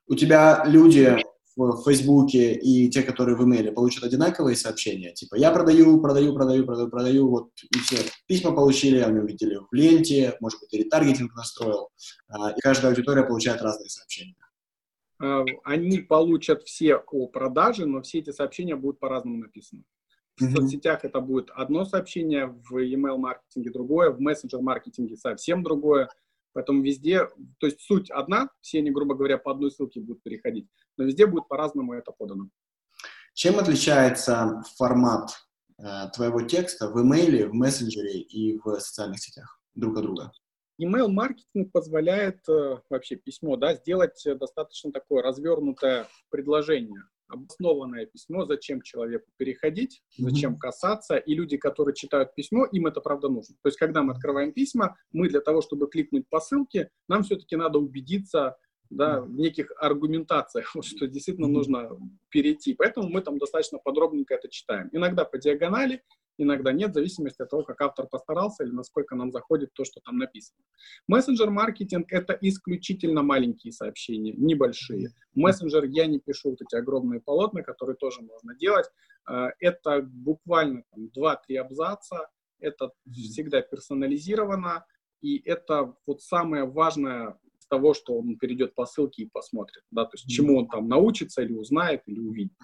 [0.07, 1.17] У тебя люди
[1.55, 6.65] в Фейсбуке и те, которые в имейле, получат одинаковые сообщения, типа «я продаю, продаю, продаю,
[6.65, 11.35] продаю, продаю», вот и все письма получили, они увидели в ленте, может быть, и ретаргетинг
[11.35, 11.89] настроил,
[12.29, 14.35] а, и каждая аудитория получает разные сообщения.
[15.21, 19.83] А, они получат все о продаже, но все эти сообщения будут по-разному написаны.
[20.39, 26.09] В соцсетях это будет одно сообщение, в email-маркетинге другое, в мессенджер-маркетинге совсем другое.
[26.53, 27.27] Поэтому везде,
[27.59, 30.67] то есть суть одна, все они, грубо говоря, по одной ссылке будут переходить,
[30.97, 32.49] но везде будет по-разному это подано.
[33.33, 35.29] Чем отличается формат
[35.77, 40.31] э, твоего текста в имейле, в мессенджере и в социальных сетях друг от друга?
[40.81, 49.25] Email-маркетинг позволяет э, вообще письмо да, сделать достаточно такое развернутое предложение обоснованное письмо, зачем человеку
[49.37, 53.55] переходить, зачем касаться, и люди, которые читают письмо, им это правда нужно.
[53.61, 57.55] То есть, когда мы открываем письма, мы для того, чтобы кликнуть по ссылке, нам все-таки
[57.55, 58.57] надо убедиться
[58.89, 61.89] да, в неких аргументациях, вот, что действительно нужно
[62.29, 62.73] перейти.
[62.73, 64.89] Поэтому мы там достаточно подробненько это читаем.
[64.91, 66.03] Иногда по диагонали,
[66.41, 69.99] иногда нет, в зависимости от того, как автор постарался или насколько нам заходит то, что
[70.01, 70.59] там написано.
[71.07, 75.09] Мессенджер-маркетинг— это исключительно маленькие сообщения, небольшие.
[75.35, 78.89] Мессенджер я не пишу вот эти огромные полотна, которые тоже можно делать.
[79.25, 82.29] А, это буквально 2-3 абзаца,
[82.59, 84.85] это всегда персонализировано,
[85.21, 90.05] и это вот самое важное из того, что он перейдет по ссылке и посмотрит, да,
[90.05, 92.57] то есть чему он там научится или узнает, или увидит.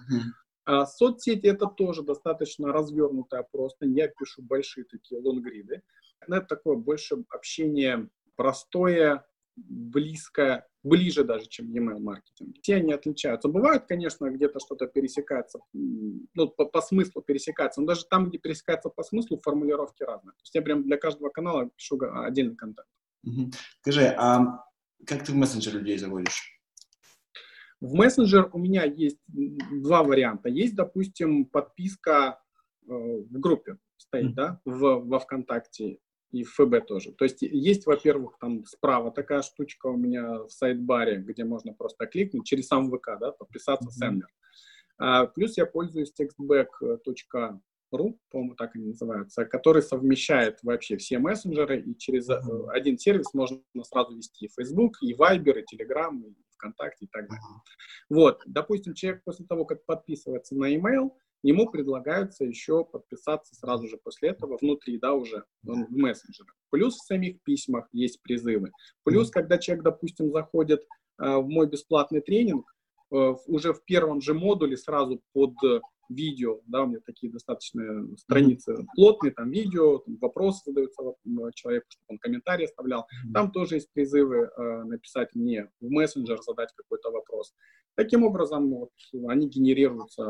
[0.66, 3.86] А соцсети это тоже достаточно развернутая просто.
[3.86, 5.82] Я пишу большие такие лонгриды.
[6.20, 12.56] Это такое больше общение простое, близкое, ближе даже, чем email маркетинг.
[12.60, 13.48] Все они отличаются.
[13.48, 18.88] Бывают, конечно, где-то что-то пересекается, ну, по, по смыслу пересекается, но даже там, где пересекается
[18.88, 20.32] по смыслу, формулировки разные.
[20.32, 22.88] То есть я прям для каждого канала пишу отдельный контент.
[23.80, 24.64] Скажи, а
[25.06, 26.55] как ты в мессенджер людей заводишь?
[27.86, 30.48] В мессенджер у меня есть два варианта.
[30.48, 32.40] Есть, допустим, подписка
[32.88, 34.34] э, в группе стоит, mm-hmm.
[34.34, 36.00] да, в, во ВКонтакте
[36.32, 37.12] и в ФБ тоже.
[37.12, 42.06] То есть есть, во-первых, там справа такая штучка у меня в сайт-баре, где можно просто
[42.06, 43.92] кликнуть через сам ВК, да, подписаться mm-hmm.
[43.92, 44.28] сендер.
[44.98, 51.96] А, плюс я пользуюсь textback.ru, по-моему, так они называются, который совмещает вообще все мессенджеры, и
[51.96, 52.70] через mm-hmm.
[52.70, 57.28] один сервис можно сразу вести и Facebook, и Viber, и Telegram, и ВКонтакте и так
[57.28, 57.42] далее.
[58.08, 61.10] Вот, допустим, человек после того, как подписывается на email,
[61.42, 66.54] ему предлагается еще подписаться сразу же после этого внутри, да, уже в мессенджерах.
[66.70, 68.72] Плюс в самих письмах есть призывы.
[69.04, 72.66] Плюс, когда человек, допустим, заходит э, в мой бесплатный тренинг,
[73.12, 75.54] э, уже в первом же модуле сразу под
[76.08, 81.02] видео, да, у меня такие достаточно страницы плотные, там видео, там вопросы задаются
[81.54, 83.06] человеку, чтобы он комментарий оставлял.
[83.32, 87.54] Там тоже есть призывы э, написать мне в мессенджер, задать какой-то вопрос.
[87.94, 88.90] Таким образом, вот,
[89.28, 90.24] они генерируются.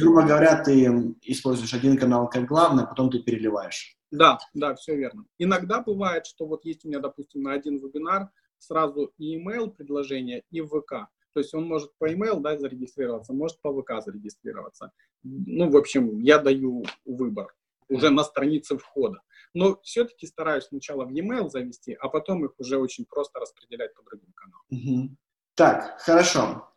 [0.00, 3.96] Грубо говоря, ты используешь один канал как главный, а потом ты переливаешь.
[4.10, 5.24] Да, да, все верно.
[5.38, 10.42] Иногда бывает, что вот есть у меня, допустим, на один вебинар сразу и email предложение,
[10.50, 11.08] и ВК.
[11.32, 14.92] То есть он может по email да, зарегистрироваться, может по ВК зарегистрироваться.
[15.22, 17.54] Ну, в общем, я даю выбор
[17.88, 19.20] уже на странице входа.
[19.52, 24.02] Но все-таки стараюсь сначала в e-mail завести, а потом их уже очень просто распределять по
[24.02, 24.64] другим каналам.
[24.70, 25.16] Угу.
[25.56, 26.72] Так, хорошо.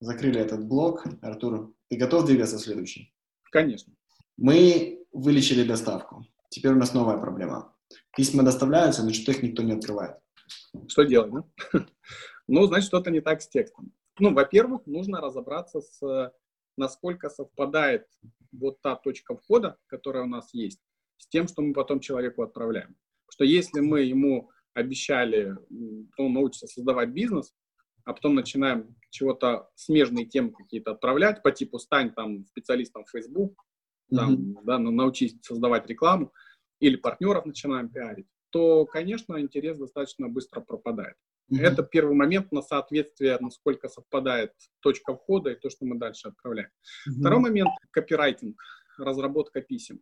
[0.00, 1.06] Закрыли этот блок.
[1.22, 3.14] Артур, ты готов двигаться в следующий?
[3.50, 3.94] Конечно.
[4.36, 6.24] Мы вылечили доставку.
[6.50, 7.74] Теперь у нас новая проблема.
[8.16, 10.18] Письма доставляются, но что их никто не открывает.
[10.86, 11.86] Что делать, да?
[12.46, 13.92] ну, значит, что-то не так с текстом.
[14.18, 16.32] Ну, во-первых, нужно разобраться с,
[16.76, 18.06] насколько совпадает
[18.52, 20.80] вот та точка входа, которая у нас есть,
[21.18, 22.96] с тем, что мы потом человеку отправляем.
[23.30, 25.56] Что если мы ему обещали,
[26.14, 27.54] что он научится создавать бизнес,
[28.04, 33.62] а потом начинаем чего-то смежные темы какие-то отправлять по типу стань там специалистом в Facebook,
[34.10, 34.64] там, mm-hmm.
[34.64, 36.32] да, научись создавать рекламу,
[36.80, 41.16] или партнеров начинаем пиарить, то, конечно, интерес достаточно быстро пропадает.
[41.52, 41.60] Mm-hmm.
[41.60, 46.68] Это первый момент на соответствие, насколько совпадает точка входа и то, что мы дальше отправляем.
[46.68, 47.20] Mm-hmm.
[47.20, 48.60] Второй момент– копирайтинг,
[48.98, 50.00] разработка писем.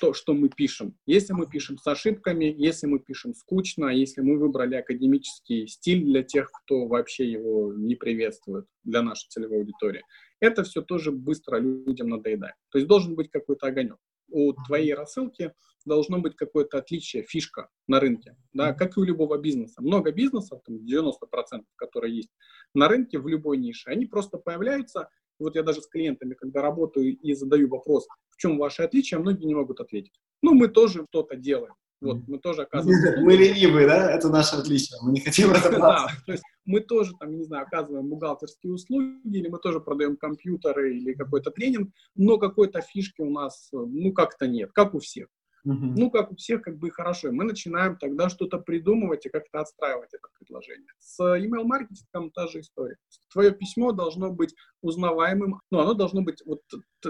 [0.00, 0.96] То, что мы пишем.
[1.04, 6.22] Если мы пишем с ошибками, если мы пишем скучно, если мы выбрали академический стиль для
[6.22, 10.02] тех, кто вообще его не приветствует, для нашей целевой аудитории,
[10.40, 12.54] это все тоже быстро людям надоедает.
[12.70, 13.98] То есть должен быть какой-то огонек
[14.30, 15.52] у твоей рассылки
[15.84, 19.82] должно быть какое-то отличие, фишка на рынке, да, как и у любого бизнеса.
[19.82, 22.30] Много бизнесов, там 90%, которые есть
[22.74, 25.08] на рынке в любой нише, они просто появляются.
[25.38, 29.46] Вот я даже с клиентами, когда работаю и задаю вопрос, в чем ваше отличие, многие
[29.46, 30.12] не могут ответить.
[30.42, 31.74] Ну, мы тоже что-то делаем.
[32.00, 33.24] Вот, мы тоже оказываем...
[33.24, 34.10] Мы ленивые, да?
[34.10, 34.98] Это наше отличие.
[35.02, 35.80] Мы не хотим разобраться.
[35.80, 40.16] Да, то есть мы тоже, там, не знаю, оказываем бухгалтерские услуги, или мы тоже продаем
[40.16, 45.28] компьютеры или какой-то тренинг, но какой-то фишки у нас, ну, как-то нет, как у всех.
[45.66, 45.94] Uh-huh.
[45.96, 47.28] Ну, как у всех, как бы и хорошо.
[47.28, 50.88] И мы начинаем тогда что-то придумывать и как-то отстраивать это предложение.
[50.98, 52.96] С email-маркетингом та же история.
[53.32, 56.62] Твое письмо должно быть узнаваемым, но оно должно быть вот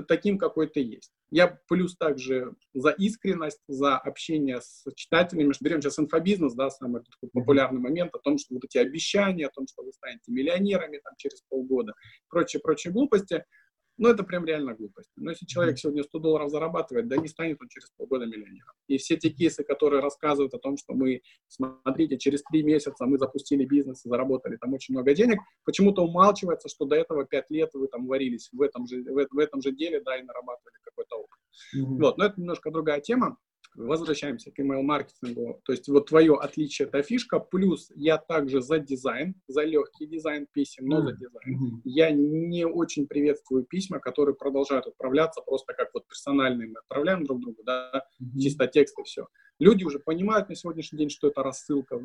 [0.09, 1.13] таким, какой ты есть.
[1.31, 5.53] Я плюс также за искренность, за общение с читателями.
[5.61, 9.51] Берем сейчас инфобизнес, да, самый такой популярный момент о том, что вот эти обещания, о
[9.51, 11.95] том, что вы станете миллионерами там, через полгода,
[12.29, 13.45] прочие-прочие глупости–
[14.01, 15.11] ну, это прям реально глупость.
[15.17, 18.73] Но если человек сегодня 100 долларов зарабатывает, да не станет он через полгода миллионером.
[18.89, 23.19] И все те кейсы, которые рассказывают о том, что мы, смотрите, через три месяца мы
[23.19, 27.71] запустили бизнес и заработали там очень много денег, почему-то умалчивается, что до этого 5 лет
[27.75, 31.17] вы там варились в этом же, в, в этом же деле, да, и нарабатывали какой-то
[31.17, 31.39] опыт.
[31.77, 32.01] Mm-hmm.
[32.01, 33.37] Вот, но это немножко другая тема
[33.75, 35.61] возвращаемся к email-маркетингу.
[35.65, 40.47] То есть вот твое отличие– это фишка, плюс я также за дизайн, за легкий дизайн
[40.53, 41.81] писем, но за дизайн.
[41.85, 47.41] Я не очень приветствую письма, которые продолжают отправляться просто как вот персональные мы отправляем друг
[47.41, 48.05] другу, да,
[48.39, 49.27] чисто текст и все.
[49.59, 52.01] Люди уже понимают на сегодняшний день, что это рассылка.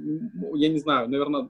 [0.55, 1.49] Я не знаю, наверное,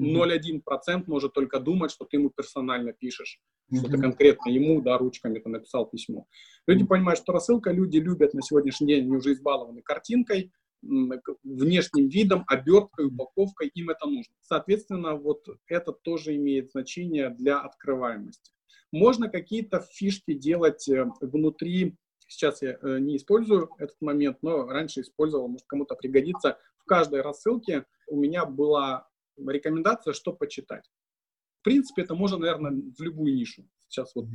[0.00, 3.40] 0,1% может только думать, что ты ему персонально пишешь,
[3.70, 3.78] mm-hmm.
[3.78, 6.26] что ты конкретно ему, да, ручками ты написал письмо.
[6.66, 12.44] Люди понимают, что рассылка, люди любят на сегодняшний день, они уже избалованы картинкой, внешним видом,
[12.46, 14.34] оберткой, упаковкой, им это нужно.
[14.40, 18.52] Соответственно, вот это тоже имеет значение для открываемости.
[18.92, 21.96] Можно какие-то фишки делать э, внутри,
[22.26, 26.58] сейчас я э, не использую этот момент, но раньше использовал, может кому-то пригодится.
[26.78, 29.08] В каждой рассылке у меня была
[29.48, 30.90] рекомендация, что почитать.
[31.60, 33.68] В принципе, это можно, наверное, в любую нишу.
[33.88, 34.26] Сейчас вот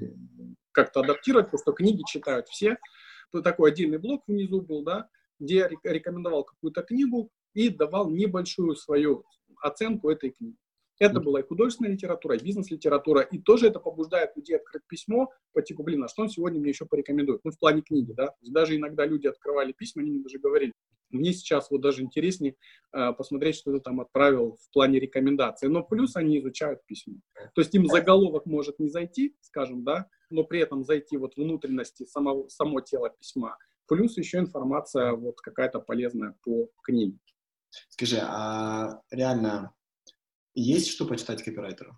[0.72, 2.78] как-то адаптировать, потому что книги читают все.
[3.32, 8.76] То такой отдельный блок внизу был, да, где я рекомендовал какую-то книгу и давал небольшую
[8.76, 9.26] свою
[9.62, 10.58] оценку этой книги.
[11.00, 15.62] Это была и художественная литература, и бизнес-литература, и тоже это побуждает людей открыть письмо по
[15.62, 17.42] типу, блин, а что он сегодня мне еще порекомендует?
[17.44, 18.34] Ну, в плане книги, да.
[18.42, 20.72] Даже иногда люди открывали письма, они мне даже говорили,
[21.10, 22.56] мне сейчас вот даже интереснее
[22.94, 25.70] э, посмотреть, что ты там отправил в плане рекомендаций.
[25.70, 27.16] Но плюс они изучают письмо.
[27.54, 32.06] То есть им заголовок может не зайти, скажем, да, но при этом зайти вот внутренности
[32.06, 33.58] самого, само тело письма.
[33.88, 37.20] Плюс еще информация вот какая-то полезная по книге.
[37.90, 39.74] Скажи, а реально
[40.54, 41.98] есть что почитать копирайтеру?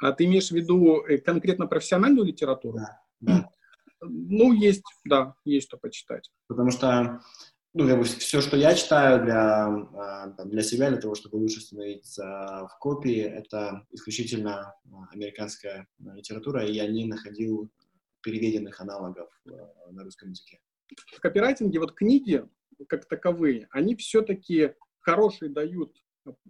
[0.00, 2.78] А ты имеешь в виду э, конкретно профессиональную литературу?
[2.78, 3.50] Да, да.
[4.00, 6.30] Ну, есть, да, есть что почитать.
[6.46, 7.20] Потому что
[7.74, 11.60] ну, как бы все, что я читаю для, а, для себя, для того, чтобы лучше
[11.60, 17.70] становиться в копии, это исключительно а, американская литература, и я не находил
[18.22, 20.60] переведенных аналогов а, на русском языке.
[21.14, 22.44] В копирайтинге вот книги,
[22.88, 25.94] как таковые, они все-таки хорошие дают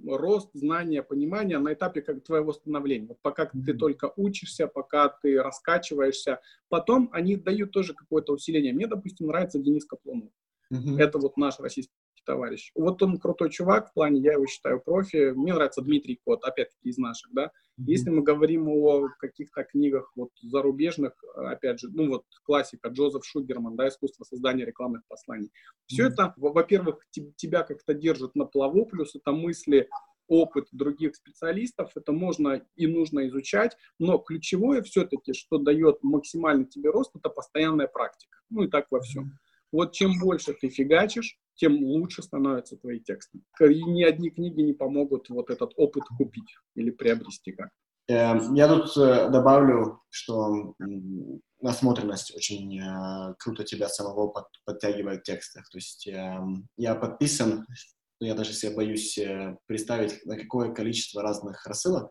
[0.07, 3.09] рост, знания, понимания на этапе как твоего становления.
[3.09, 3.65] Вот пока mm-hmm.
[3.65, 8.73] ты только учишься, пока ты раскачиваешься, потом они дают тоже какое-то усиление.
[8.73, 10.31] Мне, допустим, нравится Денис Каплунов.
[10.73, 10.99] Mm-hmm.
[10.99, 11.93] Это вот наш российский
[12.25, 12.73] товарищ.
[12.75, 15.33] Вот он крутой чувак в плане, я его считаю профи.
[15.33, 17.47] Мне нравится Дмитрий Кот, опять-таки из наших, да.
[17.47, 17.85] Mm-hmm.
[17.87, 23.77] Если мы говорим о каких-то книгах вот зарубежных, опять же, ну вот классика Джозеф Шугерман,
[23.77, 25.51] да, искусство создания рекламных посланий.
[25.87, 26.13] Все mm-hmm.
[26.13, 27.07] это, во-первых,
[27.37, 29.89] тебя как-то держит на плаву, плюс это мысли
[30.29, 36.91] опыт других специалистов, это можно и нужно изучать, но ключевое все-таки, что дает максимальный тебе
[36.91, 38.39] рост, это постоянная практика.
[38.51, 39.39] Ну и так во всем.
[39.73, 43.41] Вот чем больше ты фигачишь, тем лучше становятся твои тексты.
[43.61, 47.71] И ни одни книги не помогут вот этот опыт купить или приобрести как.
[48.09, 50.75] Эм, я тут э, добавлю, что
[51.61, 54.33] насмотренность очень э, круто тебя самого
[54.65, 55.69] подтягивает в текстах.
[55.69, 57.67] То есть эм, я подписан,
[58.21, 62.11] я даже себе боюсь э, представить, на какое количество разных рассылок.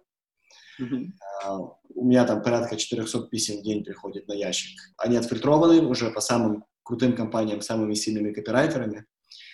[0.79, 1.69] Mm-hmm.
[1.95, 4.77] У меня там порядка 400 писем в день приходит на ящик.
[4.97, 9.05] Они отфильтрованы уже по самым крутым компаниям, самыми сильными копирайтерами.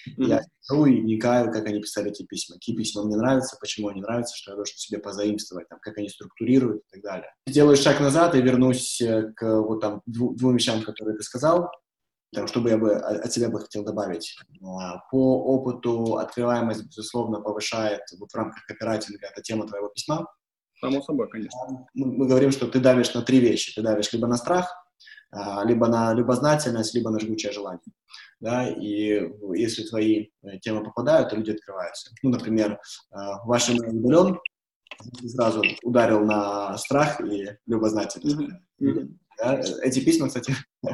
[0.07, 0.27] Mm-hmm.
[0.27, 4.01] Я сижу и вникаю, как они писали эти письма, какие письма мне нравятся, почему они
[4.01, 7.33] нравятся, что я должен себе позаимствовать, там, как они структурируют и так далее.
[7.47, 11.71] Сделаю шаг назад и вернусь э, к вот там двум вещам, которые ты сказал,
[12.33, 14.35] там, что бы я бы от себя бы хотел добавить.
[14.61, 20.27] А, по опыту открываемость, безусловно, повышает вот в рамках копирайтинга, это тема твоего письма.
[20.79, 21.59] Само собой, конечно.
[21.93, 23.73] Мы, мы говорим, что ты давишь на три вещи.
[23.73, 24.82] Ты давишь либо на страх, а,
[25.65, 27.81] либо на любознательность, либо на жгучее желание.
[28.39, 32.11] Да, и если твои э, темы попадают, то люди открываются.
[32.23, 32.77] Ну, например,
[33.09, 34.37] а, ваш удален
[35.27, 38.37] сразу ударил на страх и любознательность.
[38.81, 39.09] Mm-hmm.
[39.37, 39.61] Да?
[39.81, 40.55] Эти письма, кстати,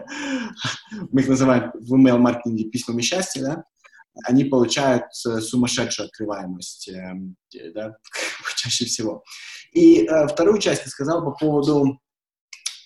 [1.12, 3.64] мы их называем в email-маркетинге письмами счастья, да?
[4.26, 7.36] они получают э, сумасшедшую открываемость, эм,
[7.74, 7.96] да,
[8.56, 9.24] чаще всего.
[9.74, 12.00] И э, вторую часть ты сказал по поводу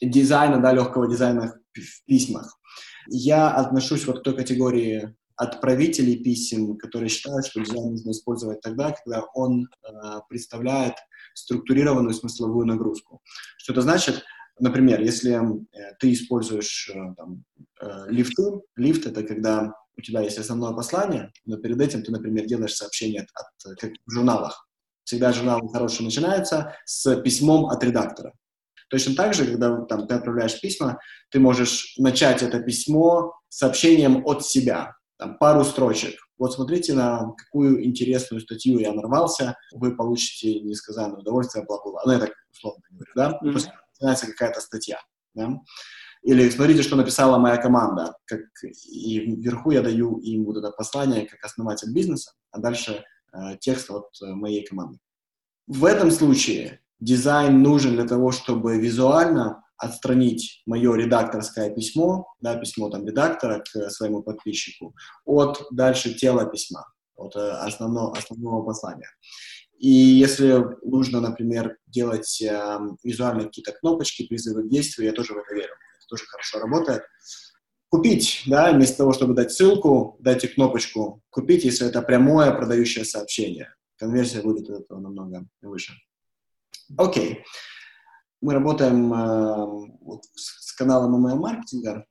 [0.10, 2.60] дизайна, да, легкого дизайна в письмах.
[3.08, 8.92] Я отношусь вот к той категории отправителей писем, которые считают, что дизайн нужно использовать тогда,
[8.92, 10.94] когда он э, представляет
[11.34, 13.22] структурированную смысловую нагрузку.
[13.58, 14.24] Что это значит?
[14.60, 17.44] Например, если э, ты используешь э, там,
[17.82, 22.46] э, лифты, лифт— это когда у тебя есть основное послание, но перед этим ты, например,
[22.46, 23.30] делаешь сообщение от,
[23.66, 24.68] от как в журналах.
[25.04, 28.34] Всегда журналы хорошие начинаются с письмом от редактора.
[28.94, 31.00] Точно так же, когда там, ты отправляешь письма,
[31.32, 36.14] ты можешь начать это письмо сообщением от себя, там, пару строчек.
[36.38, 42.04] Вот смотрите, на какую интересную статью я нарвался, вы получите несказанное удовольствие, бла-бла-бла.
[42.06, 43.32] Ну, я так условно говорю, да?
[43.32, 43.54] Mm-hmm.
[43.54, 45.00] После начинается какая-то статья,
[45.34, 45.58] да?
[46.22, 48.16] Или смотрите, что написала моя команда.
[48.26, 48.42] Как,
[48.92, 53.90] и вверху я даю им вот это послание как основатель бизнеса, а дальше э, текст
[53.90, 55.00] от э, моей команды.
[55.66, 62.90] В этом случае дизайн нужен для того, чтобы визуально отстранить мое редакторское письмо, да, письмо
[62.90, 66.86] там редактора к своему подписчику, от дальше тела письма,
[67.16, 69.10] от э, основного, основного послания.
[69.78, 75.38] И если нужно, например, делать э, визуальные какие-то кнопочки, призывы к действию, я тоже в
[75.38, 75.74] это верю.
[75.98, 77.04] Это тоже хорошо работает.
[77.90, 83.76] Купить, да, вместо того, чтобы дать ссылку, дайте кнопочку «Купить», если это прямое продающее сообщение.
[83.98, 85.94] Конверсия будет от этого намного выше.
[86.98, 87.44] Окей.
[88.42, 92.06] Мы работаем э, с каналом email-маркетинга,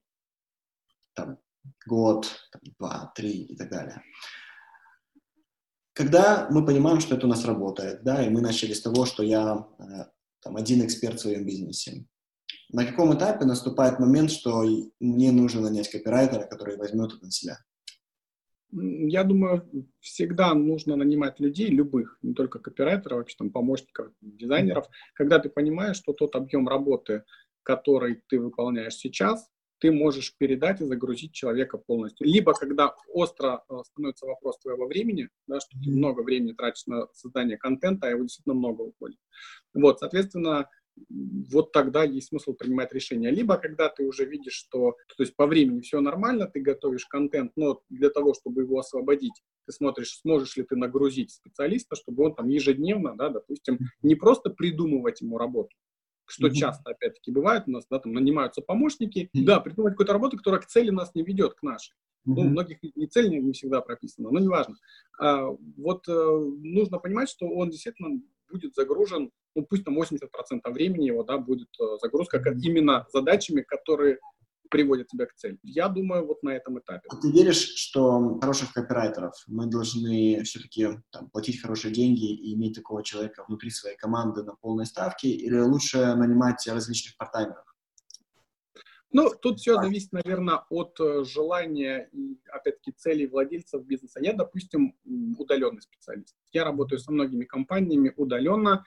[1.14, 1.38] там,
[1.86, 4.02] год, там, два, три и так далее.
[5.92, 9.22] Когда мы понимаем, что это у нас работает, да, и мы начали с того, что
[9.22, 9.82] я э,
[10.40, 12.06] там, один эксперт в своем бизнесе,
[12.70, 14.64] на каком этапе наступает момент, что
[14.98, 17.58] мне нужно нанять копирайтера, который возьмет это на себя?
[18.72, 19.68] Я думаю,
[20.00, 25.96] всегда нужно нанимать людей, любых, не только копирайтеров, вообще там помощников, дизайнеров, когда ты понимаешь,
[25.96, 27.24] что тот объем работы,
[27.62, 29.50] который ты выполняешь сейчас,
[29.82, 32.26] ты можешь передать и загрузить человека полностью.
[32.26, 37.08] Либо когда остро э, становится вопрос твоего времени, да, что ты много времени тратишь на
[37.12, 39.18] создание контента, а его действительно много уходит.
[39.74, 40.68] Вот, соответственно,
[41.08, 43.30] вот тогда есть смысл принимать решение.
[43.30, 47.52] Либо когда ты уже видишь, что то есть по времени все нормально, ты готовишь контент,
[47.56, 52.34] но для того, чтобы его освободить, ты смотришь, сможешь ли ты нагрузить специалиста, чтобы он
[52.34, 55.74] там ежедневно, да, допустим, не просто придумывать ему работу,
[56.26, 56.54] что mm-hmm.
[56.54, 59.44] часто, опять-таки, бывает у нас, да, там нанимаются помощники, mm-hmm.
[59.44, 61.94] да, придумать какую-то работу, которая к цели нас не ведет, к нашей.
[62.26, 62.34] Mm-hmm.
[62.36, 64.76] Ну, у многих и цель не, не всегда прописана, но неважно.
[65.18, 68.20] А, вот э, нужно понимать, что он действительно
[68.52, 70.20] будет загружен, ну, пусть там 80%
[70.66, 74.18] времени его, да, будет э, загрузка именно задачами, которые
[74.72, 75.58] приводят тебя к цели.
[75.62, 77.06] Я думаю, вот на этом этапе.
[77.20, 83.04] Ты веришь, что хороших копирайтеров мы должны все-таки там, платить хорошие деньги и иметь такого
[83.04, 87.71] человека внутри своей команды на полной ставке, или лучше нанимать различных партнеров?
[89.12, 94.20] Ну, тут все зависит, наверное, от э, желания и, опять-таки, целей владельцев бизнеса.
[94.22, 94.96] Я, допустим,
[95.38, 96.34] удаленный специалист.
[96.52, 98.84] Я работаю со многими компаниями удаленно,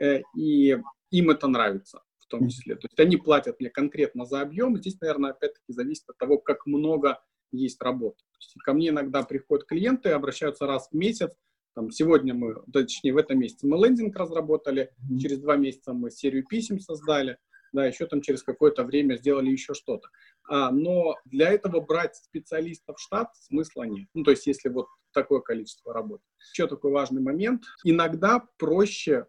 [0.00, 0.76] э, и
[1.10, 2.74] им это нравится в том числе.
[2.74, 4.76] То есть они платят мне конкретно за объем.
[4.76, 7.22] Здесь, наверное, опять-таки зависит от того, как много
[7.52, 8.18] есть работы.
[8.18, 11.30] То есть ко мне иногда приходят клиенты, обращаются раз в месяц.
[11.74, 16.44] Там, сегодня мы, точнее, в этом месяце мы лендинг разработали, через два месяца мы серию
[16.44, 17.38] писем создали
[17.72, 20.08] да, еще там через какое-то время сделали еще что-то.
[20.48, 24.08] А, но для этого брать специалистов в штат смысла нет.
[24.14, 26.22] Ну, то есть, если вот такое количество работы.
[26.52, 27.64] Еще такой важный момент.
[27.84, 29.26] Иногда проще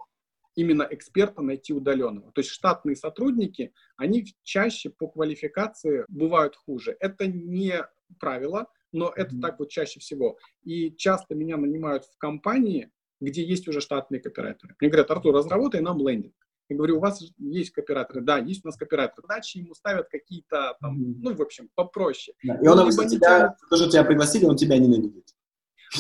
[0.56, 2.32] именно эксперта найти удаленного.
[2.34, 6.98] То есть штатные сотрудники, они чаще по квалификации бывают хуже.
[7.00, 7.86] Это не
[8.20, 9.42] правило, но это mm-hmm.
[9.42, 10.38] так вот чаще всего.
[10.64, 14.76] И часто меня нанимают в компании, где есть уже штатные копирайтеры.
[14.80, 16.36] Мне говорят, Артур, разработай нам лендинг.
[16.70, 18.22] Я говорю, у вас есть кооператоры?
[18.22, 19.26] Да, есть у нас кооператоры.
[19.28, 22.36] Иначе ему ставят какие-то там, ну, в общем, попроще.
[22.44, 22.60] Да.
[22.62, 23.54] И он, он тебя, тянет...
[23.70, 25.26] тоже тебя пригласили, он тебя ненавидит.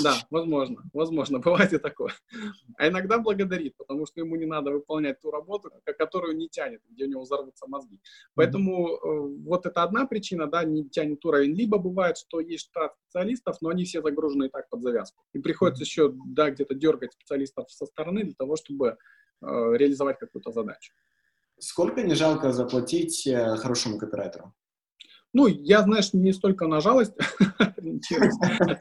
[0.03, 2.13] Да, возможно, возможно, бывает и такое.
[2.78, 7.05] А иногда благодарит, потому что ему не надо выполнять ту работу, которую не тянет, где
[7.05, 7.99] у него взорвутся мозги.
[8.36, 8.99] Поэтому э,
[9.43, 11.55] вот это одна причина, да, не тянет уровень.
[11.55, 15.24] Либо бывает, что есть штат специалистов, но они все загружены и так под завязку.
[15.34, 18.97] И приходится еще, да, где-то дергать специалистов со стороны для того, чтобы
[19.41, 20.93] реализовать какую-то задачу.
[21.59, 24.53] Сколько не жалко заплатить э, хорошему копирайтеру?
[25.33, 27.13] Ну, я, знаешь, не столько на жалость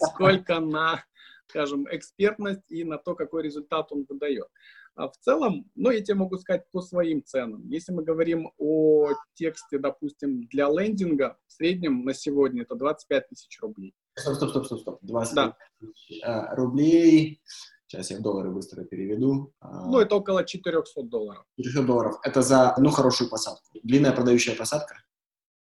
[0.01, 1.05] сколько на,
[1.49, 4.47] скажем, экспертность и на то, какой результат он выдает.
[4.95, 7.69] А в целом, ну, я тебе могу сказать по своим ценам.
[7.69, 13.61] Если мы говорим о тексте, допустим, для лендинга, в среднем на сегодня это 25 тысяч
[13.61, 13.95] рублей.
[14.17, 14.99] Стоп, стоп, стоп, стоп, стоп.
[15.03, 15.57] 25 да.
[15.79, 17.41] тысяч э, рублей
[17.89, 19.55] Сейчас я в доллары быстро переведу.
[19.61, 21.45] А, ну, это около 400 долларов.
[21.57, 22.19] 400 долларов.
[22.23, 23.65] Это за, ну, хорошую посадку.
[23.83, 25.03] Длинная продающая посадка?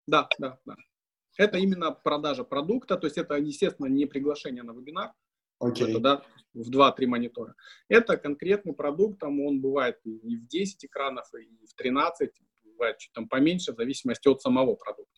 [0.07, 0.75] Да, да, да.
[1.37, 5.13] Это именно продажа продукта, то есть это, естественно, не приглашение на вебинар,
[5.63, 5.87] okay.
[5.87, 6.23] это, да,
[6.53, 7.55] в 2-3 монитора.
[7.87, 12.29] Это конкретный продукт, там он бывает и в 10 экранов, и в 13,
[12.65, 15.16] бывает чуть там поменьше, в зависимости от самого продукта.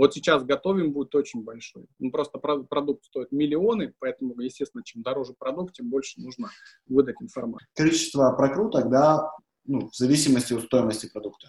[0.00, 1.84] Вот сейчас готовим будет очень большой.
[1.98, 6.48] Ну, просто продукт стоит миллионы, поэтому, естественно, чем дороже продукт, тем больше нужно
[6.86, 7.68] выдать информацию.
[7.74, 9.30] Количество прокруток, да,
[9.66, 11.48] ну, в зависимости от стоимости продукта.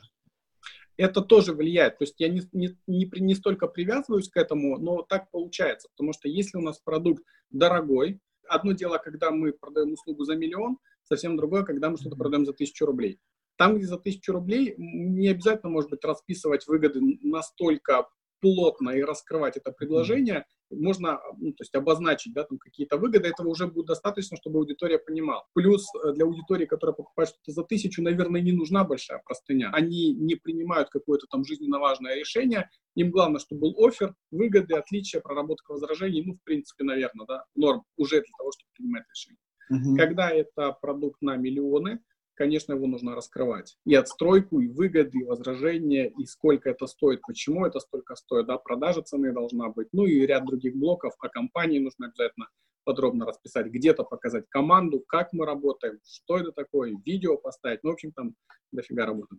[0.98, 1.98] Это тоже влияет.
[1.98, 5.88] То есть я не, не, не, не столько привязываюсь к этому, но так получается.
[5.96, 10.78] Потому что если у нас продукт дорогой, одно дело, когда мы продаем услугу за миллион,
[11.04, 13.18] совсем другое, когда мы что-то продаем за тысячу рублей.
[13.56, 18.10] Там, где за тысячу рублей, не обязательно, может быть, расписывать выгоды настолько
[18.42, 23.50] плотно и раскрывать это предложение, можно ну, то есть обозначить да, там какие-то выгоды, этого
[23.50, 25.46] уже будет достаточно, чтобы аудитория понимала.
[25.54, 29.70] Плюс э, для аудитории, которая покупает что-то за тысячу, наверное, не нужна большая простыня.
[29.74, 35.22] Они не принимают какое-то там жизненно важное решение, им главное, чтобы был офер, выгоды, отличия,
[35.22, 39.40] проработка возражений, ну, в принципе, наверное, да, норм уже для того, чтобы принимать решение.
[39.72, 39.98] Uh-huh.
[39.98, 42.00] Когда это продукт на миллионы,
[42.36, 43.78] конечно, его нужно раскрывать.
[43.86, 48.58] И отстройку, и выгоды, и возражения, и сколько это стоит, почему это столько стоит, да,
[48.58, 51.14] продажа цены должна быть, ну и ряд других блоков.
[51.20, 52.48] О компании нужно обязательно
[52.84, 57.94] подробно расписать, где-то показать команду, как мы работаем, что это такое, видео поставить, ну, в
[57.94, 58.36] общем, там
[58.72, 59.36] дофига работы.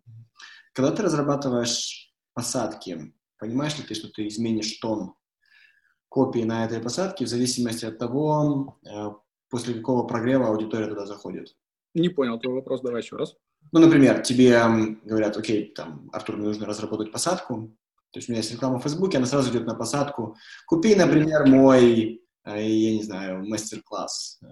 [0.73, 5.15] Когда ты разрабатываешь посадки, понимаешь ли ты, что ты изменишь тон
[6.09, 9.11] копии на этой посадке в зависимости от того, э,
[9.49, 11.57] после какого прогрева аудитория туда заходит?
[11.95, 13.35] Не понял твой вопрос, давай еще раз.
[13.71, 14.61] Ну, например, тебе
[15.05, 17.77] говорят, окей, там, Артур, мне нужно разработать посадку.
[18.13, 20.37] То есть у меня есть реклама в Фейсбуке, она сразу идет на посадку.
[20.67, 24.47] Купи, например, мой, э, я не знаю, мастер-класс э,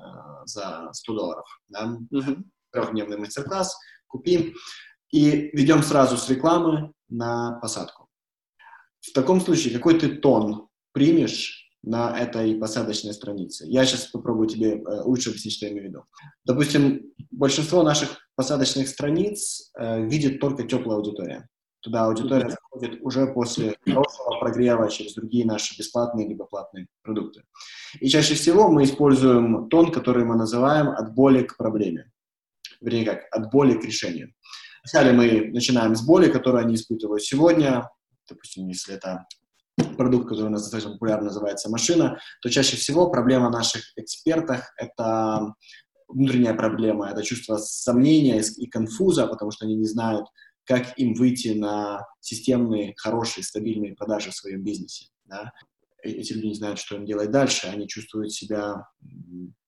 [0.46, 1.60] за 100 долларов.
[1.68, 1.98] Да?
[2.12, 2.42] Uh-huh.
[2.72, 3.76] Трехдневный мастер-класс,
[4.06, 4.54] купи.
[5.12, 8.08] И ведем сразу с рекламы на посадку.
[9.00, 13.64] В таком случае какой ты тон примешь на этой посадочной странице.
[13.66, 16.04] Я сейчас попробую тебе э, лучше объяснить, что я имею в виду.
[16.44, 21.48] Допустим, большинство наших посадочных страниц э, видит только теплая аудитория.
[21.80, 27.44] Туда аудитория заходит уже после хорошего прогрева через другие наши бесплатные либо платные продукты.
[28.00, 32.10] И чаще всего мы используем тон, который мы называем от боли к проблеме.
[32.82, 34.34] Вернее, как от боли к решению.
[34.84, 37.88] Вначале мы начинаем с боли, которую они испытывают сегодня.
[38.28, 39.26] Допустим, если это
[39.96, 45.54] продукт, который у нас достаточно популярно называется машина, то чаще всего проблема наших экспертов— это
[46.08, 50.26] внутренняя проблема, это чувство сомнения и конфуза, потому что они не знают,
[50.64, 55.06] как им выйти на системные, хорошие, стабильные продажи в своем бизнесе.
[55.24, 55.52] Да?
[56.04, 58.86] Э, эти люди не знают, что им делать дальше, они чувствуют себя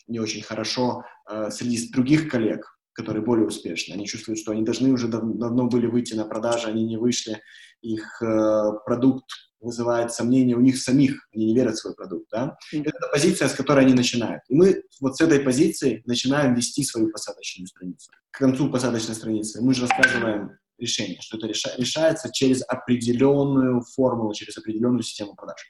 [0.06, 3.94] не очень хорошо э, среди других коллег, которые более успешны.
[3.94, 7.40] Они чувствуют, что они должны уже дав давно были выйти на продажи, они не вышли,
[7.80, 9.30] их э, продукт
[9.62, 12.56] вызывает сомнения у них самих, они не верят в свой продукт, да.
[12.74, 12.82] Mm-hmm.
[12.84, 14.42] Это позиция, с которой они начинают.
[14.48, 18.10] И мы вот с этой позиции начинаем вести свою посадочную страницу.
[18.30, 24.34] К концу посадочной страницы мы же рассказываем решение, что это реша- решается через определенную формулу,
[24.34, 25.60] через определенную систему продаж.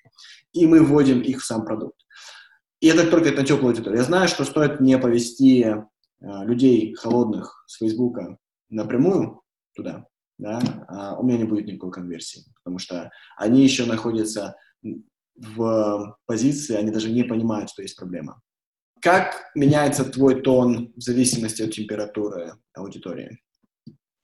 [0.52, 1.96] И мы вводим их в сам продукт.
[2.80, 4.00] И это только на теплую аудиторию.
[4.00, 5.84] Я знаю, что стоит не повести э,
[6.20, 8.38] людей холодных с Фейсбука
[8.70, 9.42] напрямую
[9.74, 10.06] туда,
[10.42, 14.56] да, а у меня не будет никакой конверсии, потому что они еще находятся
[15.36, 18.40] в позиции, они даже не понимают, что есть проблема.
[19.00, 23.40] Как меняется твой тон в зависимости от температуры аудитории?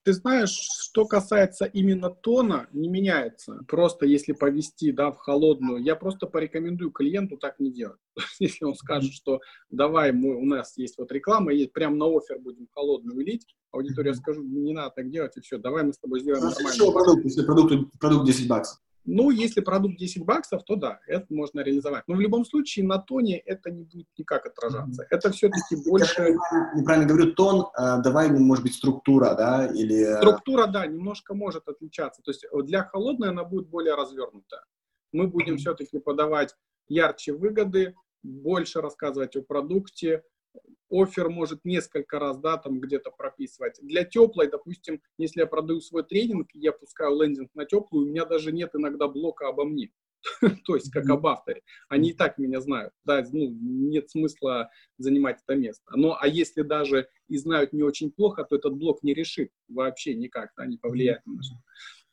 [0.08, 3.60] Ты знаешь, что касается именно тона, не меняется.
[3.68, 7.98] Просто если повести да, в холодную, я просто порекомендую клиенту так не делать.
[8.38, 12.38] Если он скажет, что давай, мы, у нас есть вот реклама, есть прям на офер
[12.38, 16.20] будем холодную лить, аудитория скажу, не надо так делать, и все, давай мы с тобой
[16.20, 16.92] сделаем нормально.
[16.92, 18.78] Продукт, если продукт, продукт 10 баксов.
[19.04, 22.04] Ну, если продукт 10 баксов, то да, это можно реализовать.
[22.06, 25.06] Но в любом случае на тоне это не будет никак отражаться.
[25.10, 26.36] Это все-таки больше...
[26.52, 30.16] Я неправильно говорю, тон, а, давай, может быть, структура, да, или...
[30.16, 32.20] Структура, да, немножко может отличаться.
[32.22, 34.62] То есть для холодной она будет более развернутая.
[35.12, 36.54] Мы будем все-таки подавать
[36.88, 40.22] ярче выгоды, больше рассказывать о продукте,
[40.90, 43.78] офер может несколько раз, да, там где-то прописывать.
[43.82, 48.24] Для теплой, допустим, если я продаю свой тренинг, я пускаю лендинг на теплую, у меня
[48.24, 49.90] даже нет иногда блока обо мне.
[50.64, 51.62] То есть как об авторе.
[51.88, 52.92] Они и так меня знают.
[53.04, 55.84] Да, ну, нет смысла занимать это место.
[55.94, 60.14] Но а если даже и знают не очень плохо, то этот блок не решит вообще
[60.14, 61.54] никак, да, не повлияет на что.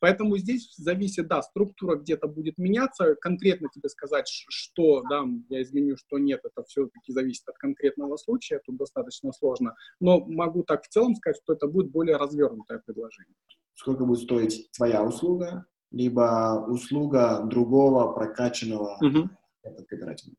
[0.05, 5.97] Поэтому здесь зависит, да, структура где-то будет меняться, конкретно тебе сказать, что, да, я изменю,
[5.97, 10.89] что нет, это все-таки зависит от конкретного случая, тут достаточно сложно, но могу так в
[10.89, 13.33] целом сказать, что это будет более развернутое предложение.
[13.73, 19.29] Сколько будет стоить твоя услуга, либо услуга другого прокачанного угу.
[19.89, 20.35] кооператива?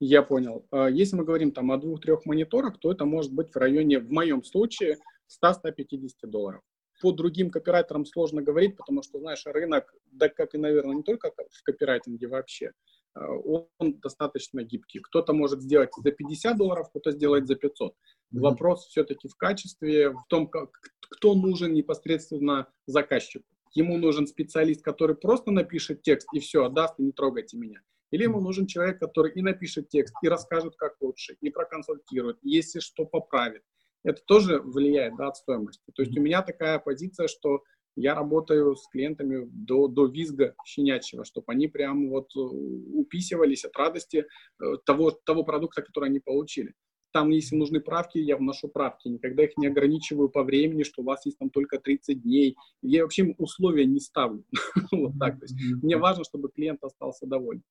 [0.00, 0.66] Я понял.
[0.70, 4.10] А если мы говорим там о двух-трех мониторах, то это может быть в районе, в
[4.10, 4.96] моем случае,
[5.44, 6.62] 100-150 долларов.
[7.00, 11.30] По другим копирайтерам сложно говорить, потому что, знаешь, рынок, да как и, наверное, не только
[11.30, 12.72] в копирайтинге вообще,
[13.14, 13.68] а, он
[14.00, 15.00] достаточно гибкий.
[15.00, 17.92] Кто-то может сделать за 50 долларов, кто-то сделает за 500.
[17.92, 18.40] Mm-hmm.
[18.40, 20.70] Вопрос все-таки в качестве, в том, как,
[21.00, 23.44] кто нужен непосредственно заказчику.
[23.74, 27.82] Ему нужен специалист, который просто напишет текст и все, отдаст, и не трогайте меня.
[28.10, 32.80] Или ему нужен человек, который и напишет текст, и расскажет, как лучше, и проконсультирует, если
[32.80, 33.62] что поправит
[34.06, 35.82] это тоже влияет да, от стоимости.
[35.94, 37.62] То есть у меня такая позиция, что
[37.96, 43.76] я работаю с клиентами до, до визга щенячьего, чтобы они прям вот э, уписывались от
[43.76, 46.74] радости э, того, того продукта, который они получили.
[47.12, 49.08] Там, если нужны правки, я вношу правки.
[49.08, 52.56] Никогда их не ограничиваю по времени, что у вас есть там только 30 дней.
[52.82, 54.44] Я вообще условия не ставлю.
[54.92, 55.38] вот так.
[55.38, 57.62] То есть мне важно, чтобы клиент остался доволен.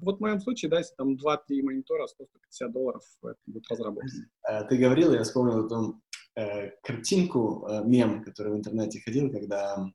[0.00, 4.10] Вот в моем случае, да, если там 2-3 монитора, 150 долларов, это будет разработано.
[4.48, 6.02] Э, ты говорил, я вспомнил о том,
[6.36, 9.90] э, картинку, э, мем, который в интернете ходил, когда,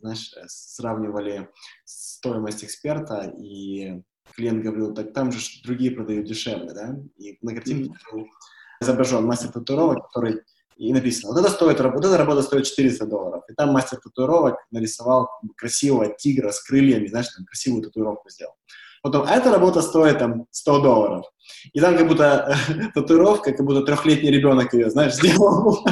[0.00, 1.48] знаешь, сравнивали
[1.84, 4.02] стоимость эксперта, и
[4.34, 6.96] клиент говорил, так там же другие продают дешевле, да?
[7.16, 8.24] И на картинке mm-hmm.
[8.80, 10.42] изображен мастер татуировок, который
[10.76, 13.44] и написано, вот это стоит, вот эта работа стоит 400 долларов.
[13.48, 18.52] И там мастер татуировок нарисовал красивого тигра с крыльями, знаешь, там красивую татуировку сделал.
[19.02, 21.24] Потом, а эта работа стоит там 100 долларов.
[21.72, 22.54] И там как будто
[22.94, 25.82] татуировка, как будто трехлетний ребенок ее, знаешь, сделал.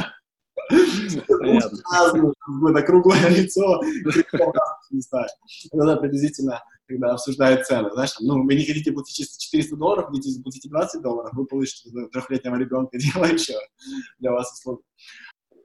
[1.27, 3.81] Какое-то круглое лицо,
[5.71, 7.91] Это приблизительно, когда обсуждают цены.
[7.91, 11.89] Знаешь, ну, вы не хотите платить чисто 400 долларов, хотите заплатить 20 долларов, вы получите
[12.11, 13.59] трехлетнего ребенка, делающего
[14.19, 14.83] для вас услугу.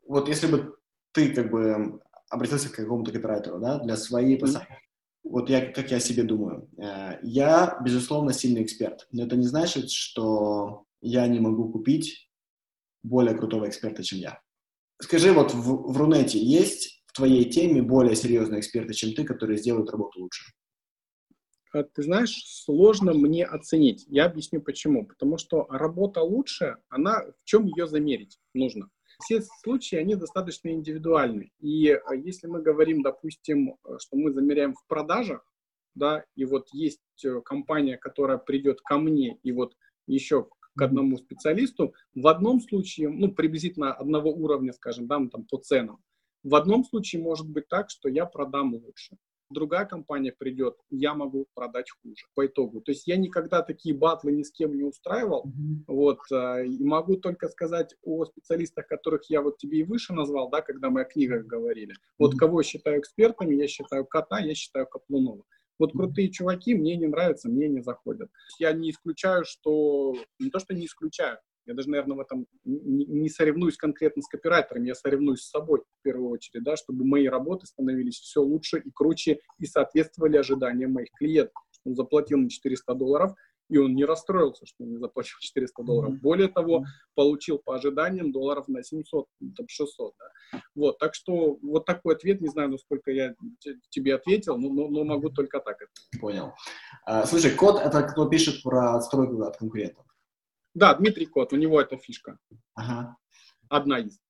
[0.06, 0.76] Вот если бы
[1.12, 4.72] ты как бы обратился к какому-то копирайтеру, да, для своей посадки,
[5.22, 6.68] вот я, как я о себе думаю.
[6.78, 12.30] Э, я, безусловно, сильный эксперт, но это не значит, что я не могу купить
[13.02, 14.40] более крутого эксперта, чем я.
[15.00, 19.58] Скажи, вот в, в Рунете есть в твоей теме более серьезные эксперты, чем ты, которые
[19.58, 20.44] сделают работу лучше?
[21.72, 24.04] Э, ты знаешь, сложно мне оценить.
[24.08, 25.06] Я объясню почему.
[25.06, 28.90] Потому что работа лучше, она в чем ее замерить нужно?
[29.22, 31.52] Все случаи, они достаточно индивидуальны.
[31.60, 35.44] И э, если мы говорим, допустим, э, что мы замеряем в продажах,
[35.94, 37.00] да, и вот есть
[37.44, 39.74] компания, которая придет ко мне, и вот
[40.06, 45.58] еще к одному специалисту, в одном случае, ну, приблизительно одного уровня, скажем, да, там, по
[45.58, 45.98] ценам,
[46.44, 49.18] в одном случае может быть так, что я продам лучше
[49.50, 52.80] другая компания придет, я могу продать хуже по итогу.
[52.80, 55.84] То есть я никогда такие батлы ни с кем не устраивал, mm-hmm.
[55.88, 60.50] вот, а, и могу только сказать о специалистах, которых я вот тебе и выше назвал,
[60.50, 61.94] да, когда мы о книгах говорили.
[62.18, 62.38] Вот mm-hmm.
[62.38, 65.44] кого я считаю экспертами, я считаю Кота, я считаю Каплунова.
[65.78, 68.28] Вот крутые чуваки мне не нравятся, мне не заходят.
[68.58, 70.14] Я не исключаю, что...
[70.38, 71.38] Не то, что не исключаю,
[71.70, 76.02] я даже, наверное, в этом не, соревнуюсь конкретно с копирайтером, я соревнуюсь с собой в
[76.02, 81.10] первую очередь, да, чтобы мои работы становились все лучше и круче и соответствовали ожиданиям моих
[81.16, 81.54] клиентов.
[81.84, 83.34] Он заплатил мне 400 долларов,
[83.68, 86.20] и он не расстроился, что он не заплатил 400 долларов.
[86.20, 86.84] Более того,
[87.14, 89.26] получил по ожиданиям долларов на 700,
[89.56, 90.14] там 600.
[90.18, 90.60] Да?
[90.74, 93.34] Вот, так что вот такой ответ, не знаю, насколько я
[93.90, 95.76] тебе ответил, но, но, но могу только так.
[96.20, 96.52] Понял.
[97.04, 100.04] А, слушай, код— это кто пишет про отстройку от конкурентов?
[100.74, 102.38] Да, Дмитрий Кот, у него эта фишка.
[102.74, 103.16] Ага.
[103.68, 104.20] Одна из.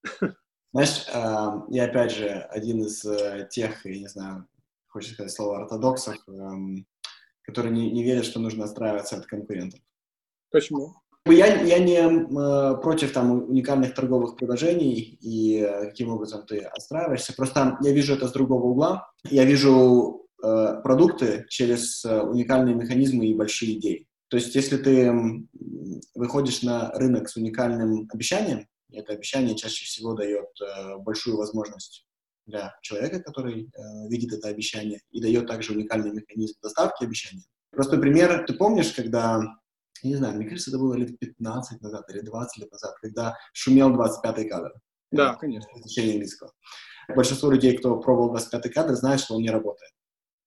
[0.72, 4.46] Знаешь, э, я опять же один из э, тех, я не знаю,
[4.86, 6.32] хочется сказать слово ортодоксов, э,
[7.42, 9.80] которые не, не верят, что нужно отстраиваться от конкурентов.
[10.50, 10.94] Почему?
[11.26, 17.34] Я, я не э, против там уникальных торговых предложений и э, каким образом ты отстраиваешься.
[17.34, 19.10] Просто я вижу это с другого угла.
[19.24, 24.08] Я вижу э, продукты через э, уникальные механизмы и большие идеи.
[24.30, 25.12] То есть, если ты
[26.14, 32.06] выходишь на рынок с уникальным обещанием, это обещание чаще всего дает э, большую возможность
[32.46, 37.42] для человека, который э, видит это обещание, и дает также уникальный механизм доставки обещания.
[37.70, 38.44] Простой пример.
[38.46, 39.42] Ты помнишь, когда,
[40.02, 43.90] не знаю, мне кажется, это было лет 15 назад или 20 лет назад, когда шумел
[43.90, 44.72] 25-й кадр?
[45.10, 45.68] Да, конечно.
[45.78, 46.52] Изучение английского.
[47.14, 49.92] Большинство людей, кто пробовал 25-й кадр, знают, что он не работает.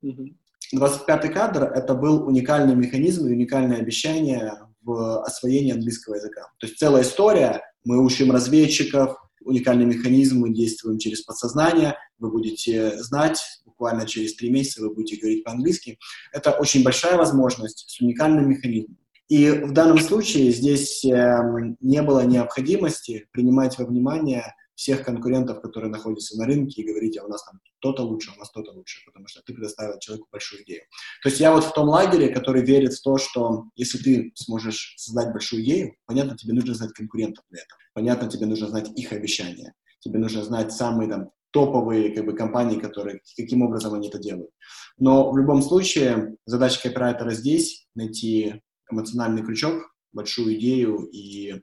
[0.02, 0.38] Угу.
[0.76, 6.42] 25-й кадр— это был уникальный механизм и уникальное обещание в освоении английского языка.
[6.60, 13.02] То есть целая история, мы учим разведчиков, уникальный механизм, мы действуем через подсознание, вы будете
[13.02, 15.98] знать, буквально через три месяца вы будете говорить по-английски.
[16.32, 18.98] Это очень большая возможность с уникальным механизмом.
[19.30, 21.38] И в данном случае здесь э,
[21.80, 27.26] не было необходимости принимать во внимание всех конкурентов, которые находятся на рынке, и говорить, а
[27.26, 30.28] у нас там то-то лучше, а у нас то-то лучше, потому что ты предоставил человеку
[30.32, 30.84] большую идею.
[31.22, 34.96] То есть я вот в том лагере, который верит в то, что если ты сможешь
[34.98, 39.12] создать большую идею, понятно, тебе нужно знать конкурентов для этого, понятно, тебе нужно знать их
[39.12, 44.18] обещания, тебе нужно знать самые там топовые как бы, компании, которые, каким образом они это
[44.18, 44.50] делают.
[44.98, 51.62] Но в любом случае задача копирайтера здесь найти эмоциональный крючок, большую идею и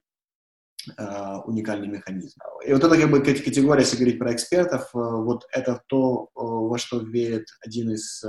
[1.47, 2.39] уникальный механизм.
[2.67, 6.41] И вот это как бы категория, если говорить про экспертов, э, вот это то, э,
[6.41, 8.23] во что верит один из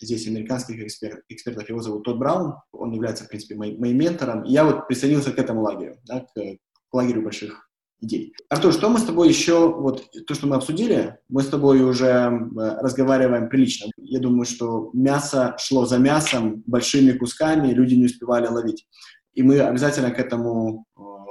[0.00, 4.42] здесь американских эксперт, экспертов, его зовут Тодд Браун, он является, в принципе, моим, моим ментором,
[4.42, 7.68] и я вот присоединился к этому лагерю, да, к, к лагерю больших
[8.00, 8.34] идей.
[8.48, 12.28] Артур, что мы с тобой еще, вот то, что мы обсудили, мы с тобой уже
[12.54, 13.90] разговариваем прилично.
[13.96, 18.86] Я думаю, что мясо шло за мясом большими кусками, люди не успевали ловить.
[19.34, 20.84] И мы обязательно к этому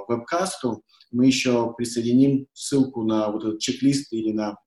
[0.07, 4.57] вебкасту мы еще присоединим ссылку на вот этот чек-лист или на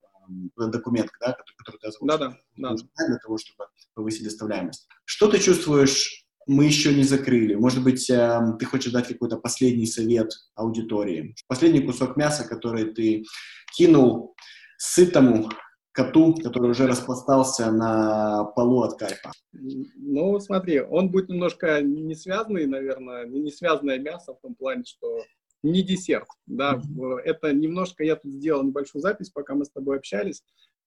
[0.60, 2.18] э, документ, да, который, который ты озвучил.
[2.18, 3.06] Да, да, да.
[3.06, 4.86] Для того, чтобы повысить доставляемость.
[5.04, 7.54] Что ты чувствуешь, мы еще не закрыли?
[7.54, 11.34] Может быть, э, ты хочешь дать какой-то последний совет аудитории?
[11.46, 13.24] Последний кусок мяса, который ты
[13.76, 14.34] кинул
[14.76, 15.50] сытому
[15.94, 19.30] коту, который уже распластался на полу от кайфа?
[19.52, 25.22] Ну, смотри, он будет немножко не связанный, наверное, не связанное мясо в том плане, что
[25.62, 27.20] не десерт, да, mm-hmm.
[27.24, 30.42] это немножко, я тут сделал небольшую запись, пока мы с тобой общались,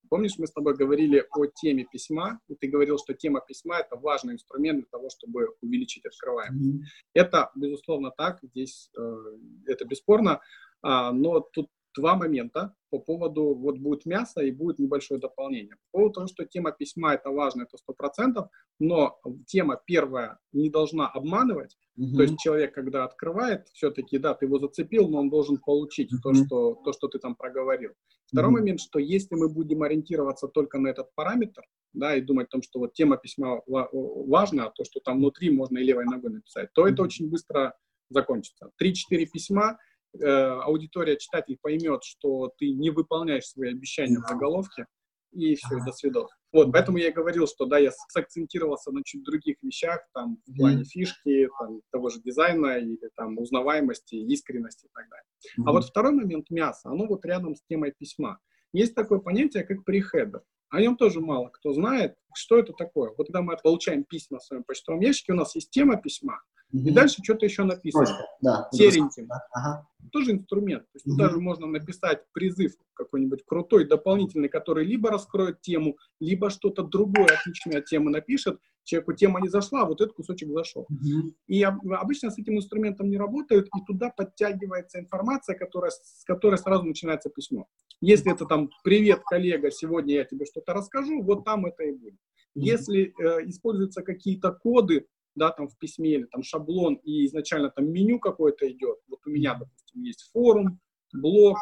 [0.10, 3.98] Помнишь, мы с тобой говорили о теме письма, и ты говорил, что тема письма— это
[3.98, 6.76] важный инструмент для того, чтобы увеличить открываемость.
[6.76, 6.86] Mm-hmm.
[7.14, 9.18] Это, безусловно, так, здесь э,
[9.66, 10.40] это бесспорно,
[10.82, 11.68] а, но тут
[11.98, 15.76] два момента по поводу, вот будет мясо и будет небольшое дополнение.
[15.92, 18.48] По поводу того, что тема письма это важно, это сто процентов,
[18.80, 24.46] но тема первая не должна обманывать, mm то есть человек, когда открывает, все-таки, да, ты
[24.46, 27.92] его зацепил, но он должен получить mm то, что, то, что ты там проговорил.
[28.28, 31.64] Второй mm момент, что если мы будем ориентироваться только на этот параметр,
[31.94, 35.50] да, и думать о том, что вот тема письма важна, а то, что там внутри
[35.50, 37.76] можно и левой ногой написать, то это очень быстро
[38.10, 38.72] закончится.
[38.78, 39.78] Три-четыре письма,
[40.22, 44.86] аудитория, читатель поймет, что ты не выполняешь свои обещания в заголовке,
[45.32, 46.30] и все, и до свидос.
[46.54, 50.58] Вот, поэтому я и говорил, что, да, я сакцентировался на чуть других вещах, там, в
[50.58, 55.26] плане фишки, там, того же дизайна, или там, узнаваемости, искренности и так далее.
[55.60, 55.64] Mm-hmm.
[55.68, 58.40] А вот второй момент, мясо, оно вот рядом с темой письма.
[58.74, 60.42] Есть такое понятие, как прихедер.
[60.70, 63.14] О нем тоже мало кто знает, что это такое.
[63.18, 66.42] Вот когда мы получаем письма в своем почтовом ящике, у нас есть тема письма.
[66.72, 68.06] И дальше что-то еще написано.
[68.06, 69.30] Просто, да, Сереньким.
[69.52, 69.88] Ага.
[70.12, 70.84] Тоже инструмент.
[70.84, 71.18] То есть угу.
[71.18, 77.80] даже можно написать призыв какой-нибудь крутой, дополнительный, который либо раскроет тему, либо что-то другое отличное
[77.80, 78.60] от темы напишет.
[78.84, 80.84] Человеку тема не зашла, а вот этот кусочек зашел.
[80.90, 81.34] Угу.
[81.48, 86.84] И обычно с этим инструментом не работают, и туда подтягивается информация, которая, с которой сразу
[86.84, 87.68] начинается письмо.
[88.02, 92.20] Если это там «Привет, коллега, сегодня я тебе что-то расскажу», вот там это и будет.
[92.56, 95.06] Если э, используются какие-то коды,
[95.38, 98.98] да, там в письме или там шаблон, и изначально там меню какое-то идет.
[99.08, 100.80] Вот у меня, допустим, есть форум,
[101.14, 101.58] блог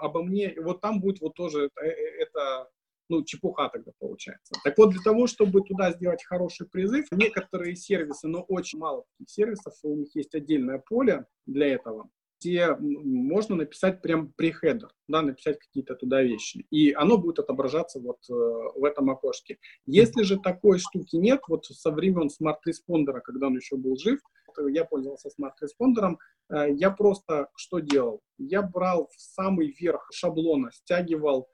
[0.00, 2.68] обо мне, и вот там будет вот тоже это, э, это
[3.08, 4.54] ну, чепуха тогда получается.
[4.64, 9.30] Так вот, для того, чтобы туда сделать хороший призыв, некоторые сервисы, но очень мало таких
[9.30, 12.08] сервисов, у них есть отдельное поле для этого,
[12.46, 16.66] где можно написать прям preheader, да, написать какие-то туда вещи.
[16.70, 19.58] И оно будет отображаться вот э, в этом окошке.
[19.84, 24.20] Если же такой штуки нет, вот со времен SmartResponder а, когда он еще был жив,
[24.68, 26.18] я пользовался SmartResponder ом,
[26.50, 28.20] э, я просто что делал?
[28.38, 31.48] Я брал в самый верх шаблона, стягивал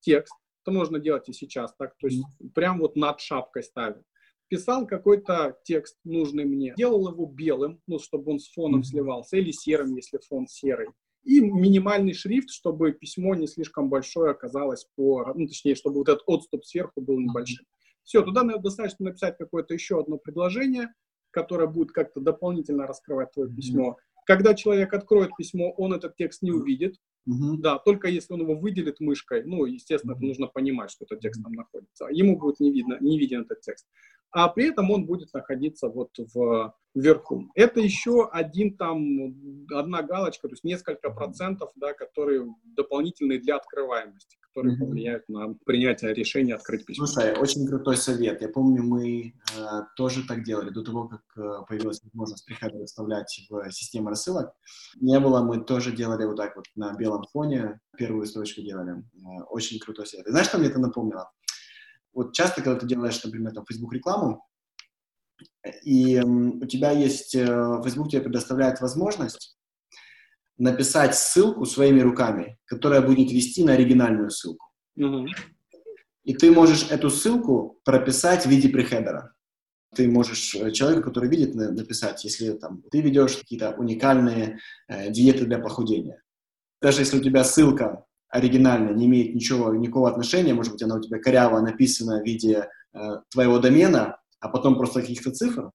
[0.00, 2.22] текст, это можно делать и сейчас, так, то есть
[2.54, 4.04] прям вот над шапкой ставил
[4.48, 9.50] писал какой-то текст нужный мне, делал его белым, ну, чтобы он с фоном сливался, или
[9.50, 10.88] серым, если фон серый.
[11.24, 16.22] И минимальный шрифт, чтобы письмо не слишком большое оказалось по, ну, точнее, чтобы вот этот
[16.26, 17.66] отступ сверху был небольшим.
[18.04, 20.92] Все, туда достаточно написать какое-то еще одно предложение,
[21.32, 23.96] которое будет как-то дополнительно раскрывать твое письмо.
[24.24, 26.96] Когда человек откроет письмо, он этот текст не увидит.
[27.28, 27.56] Uh-huh.
[27.58, 30.18] Да, только если он его выделит мышкой, ну, естественно, uh-huh.
[30.18, 32.06] это нужно понимать, что этот текст там находится.
[32.10, 33.86] Ему будет не видно, не виден этот текст
[34.30, 37.50] а при этом он будет находиться вот в, вверху.
[37.54, 39.34] Это еще один там,
[39.72, 44.80] одна галочка, то есть несколько процентов, да, которые дополнительные для открываемости, которые mm-hmm.
[44.80, 47.06] повлияют на принятие решения открыть письмо.
[47.06, 48.40] Слушай, очень крутой совет.
[48.40, 53.46] Я помню, мы э, тоже так делали до того, как э, появилась возможность прихода выставлять
[53.50, 54.52] в систему рассылок.
[55.00, 59.02] Не было, мы тоже делали вот так вот на белом фоне, первую строчку делали.
[59.14, 60.26] Э, очень крутой совет.
[60.26, 61.30] И знаешь, что мне это напомнило?
[62.16, 64.42] Вот часто, когда ты делаешь, например, там, Facebook рекламу,
[65.84, 67.44] и у тебя есть, э,
[67.84, 69.58] Facebook тебе предоставляет возможность
[70.56, 74.66] написать ссылку своими руками, которая будет вести на оригинальную ссылку.
[74.98, 75.26] Mm-hmm.
[76.24, 79.34] И ты можешь эту ссылку прописать в виде прихедера.
[79.94, 85.44] Ты можешь э, человеку, который видит, написать, если там, ты ведешь какие-то уникальные э, диеты
[85.44, 86.22] для похудения.
[86.80, 88.06] Даже если у тебя ссылка
[88.36, 92.68] оригинально, не имеет ничего, никакого отношения, может быть, она у тебя коряво написана в виде
[92.92, 92.98] э,
[93.30, 95.70] твоего домена, а потом просто каких-то цифр,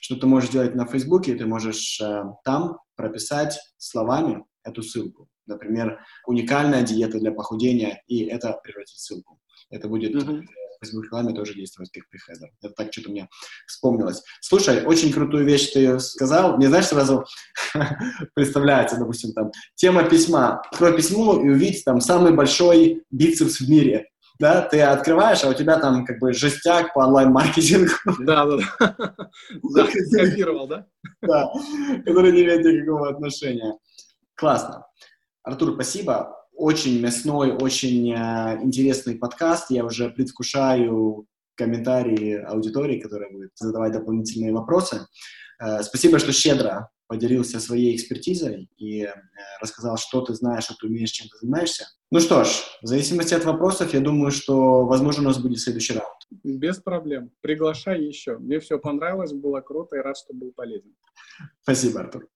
[0.00, 5.28] что ты можешь делать на Фейсбуке, ты можешь э, там прописать словами эту ссылку.
[5.46, 9.40] Например, уникальная диета для похудения, и это превратить в ссылку.
[9.70, 10.42] Это будет mm-hmm.
[10.80, 12.50] Facebook рекламе тоже действовать как прихедер.
[12.62, 13.28] Это так что-то мне
[13.66, 14.22] вспомнилось.
[14.40, 16.56] Слушай, очень крутую вещь ты сказал.
[16.56, 17.24] Мне, знаешь, сразу
[18.34, 20.60] представляется, допустим, там, тема письма.
[20.70, 24.08] Открой письмо и увидеть там самый большой бицепс в мире.
[24.38, 27.92] Да, ты открываешь, а у тебя там как бы жестяк по онлайн-маркетингу.
[28.20, 28.96] Да, да, да.
[29.74, 30.86] Да, скопировал, да?
[31.22, 31.50] Да,
[32.04, 33.78] который не имеет никакого отношения.
[34.34, 34.86] Классно.
[35.42, 39.70] Артур, спасибо очень мясной, очень э, интересный подкаст.
[39.70, 45.06] Я уже предвкушаю комментарии аудитории, которая будет задавать дополнительные вопросы.
[45.60, 49.12] Э, спасибо, что щедро поделился своей экспертизой и э,
[49.60, 51.86] рассказал, что ты знаешь, что ты умеешь, чем ты занимаешься.
[52.10, 52.48] Ну что ж,
[52.82, 56.16] в зависимости от вопросов, я думаю, что, возможно, у нас будет следующий раунд.
[56.42, 57.30] Без проблем.
[57.40, 58.38] Приглашай еще.
[58.38, 60.94] Мне все понравилось, было круто и рад, что был полезен.
[61.62, 62.28] Спасибо, Артур.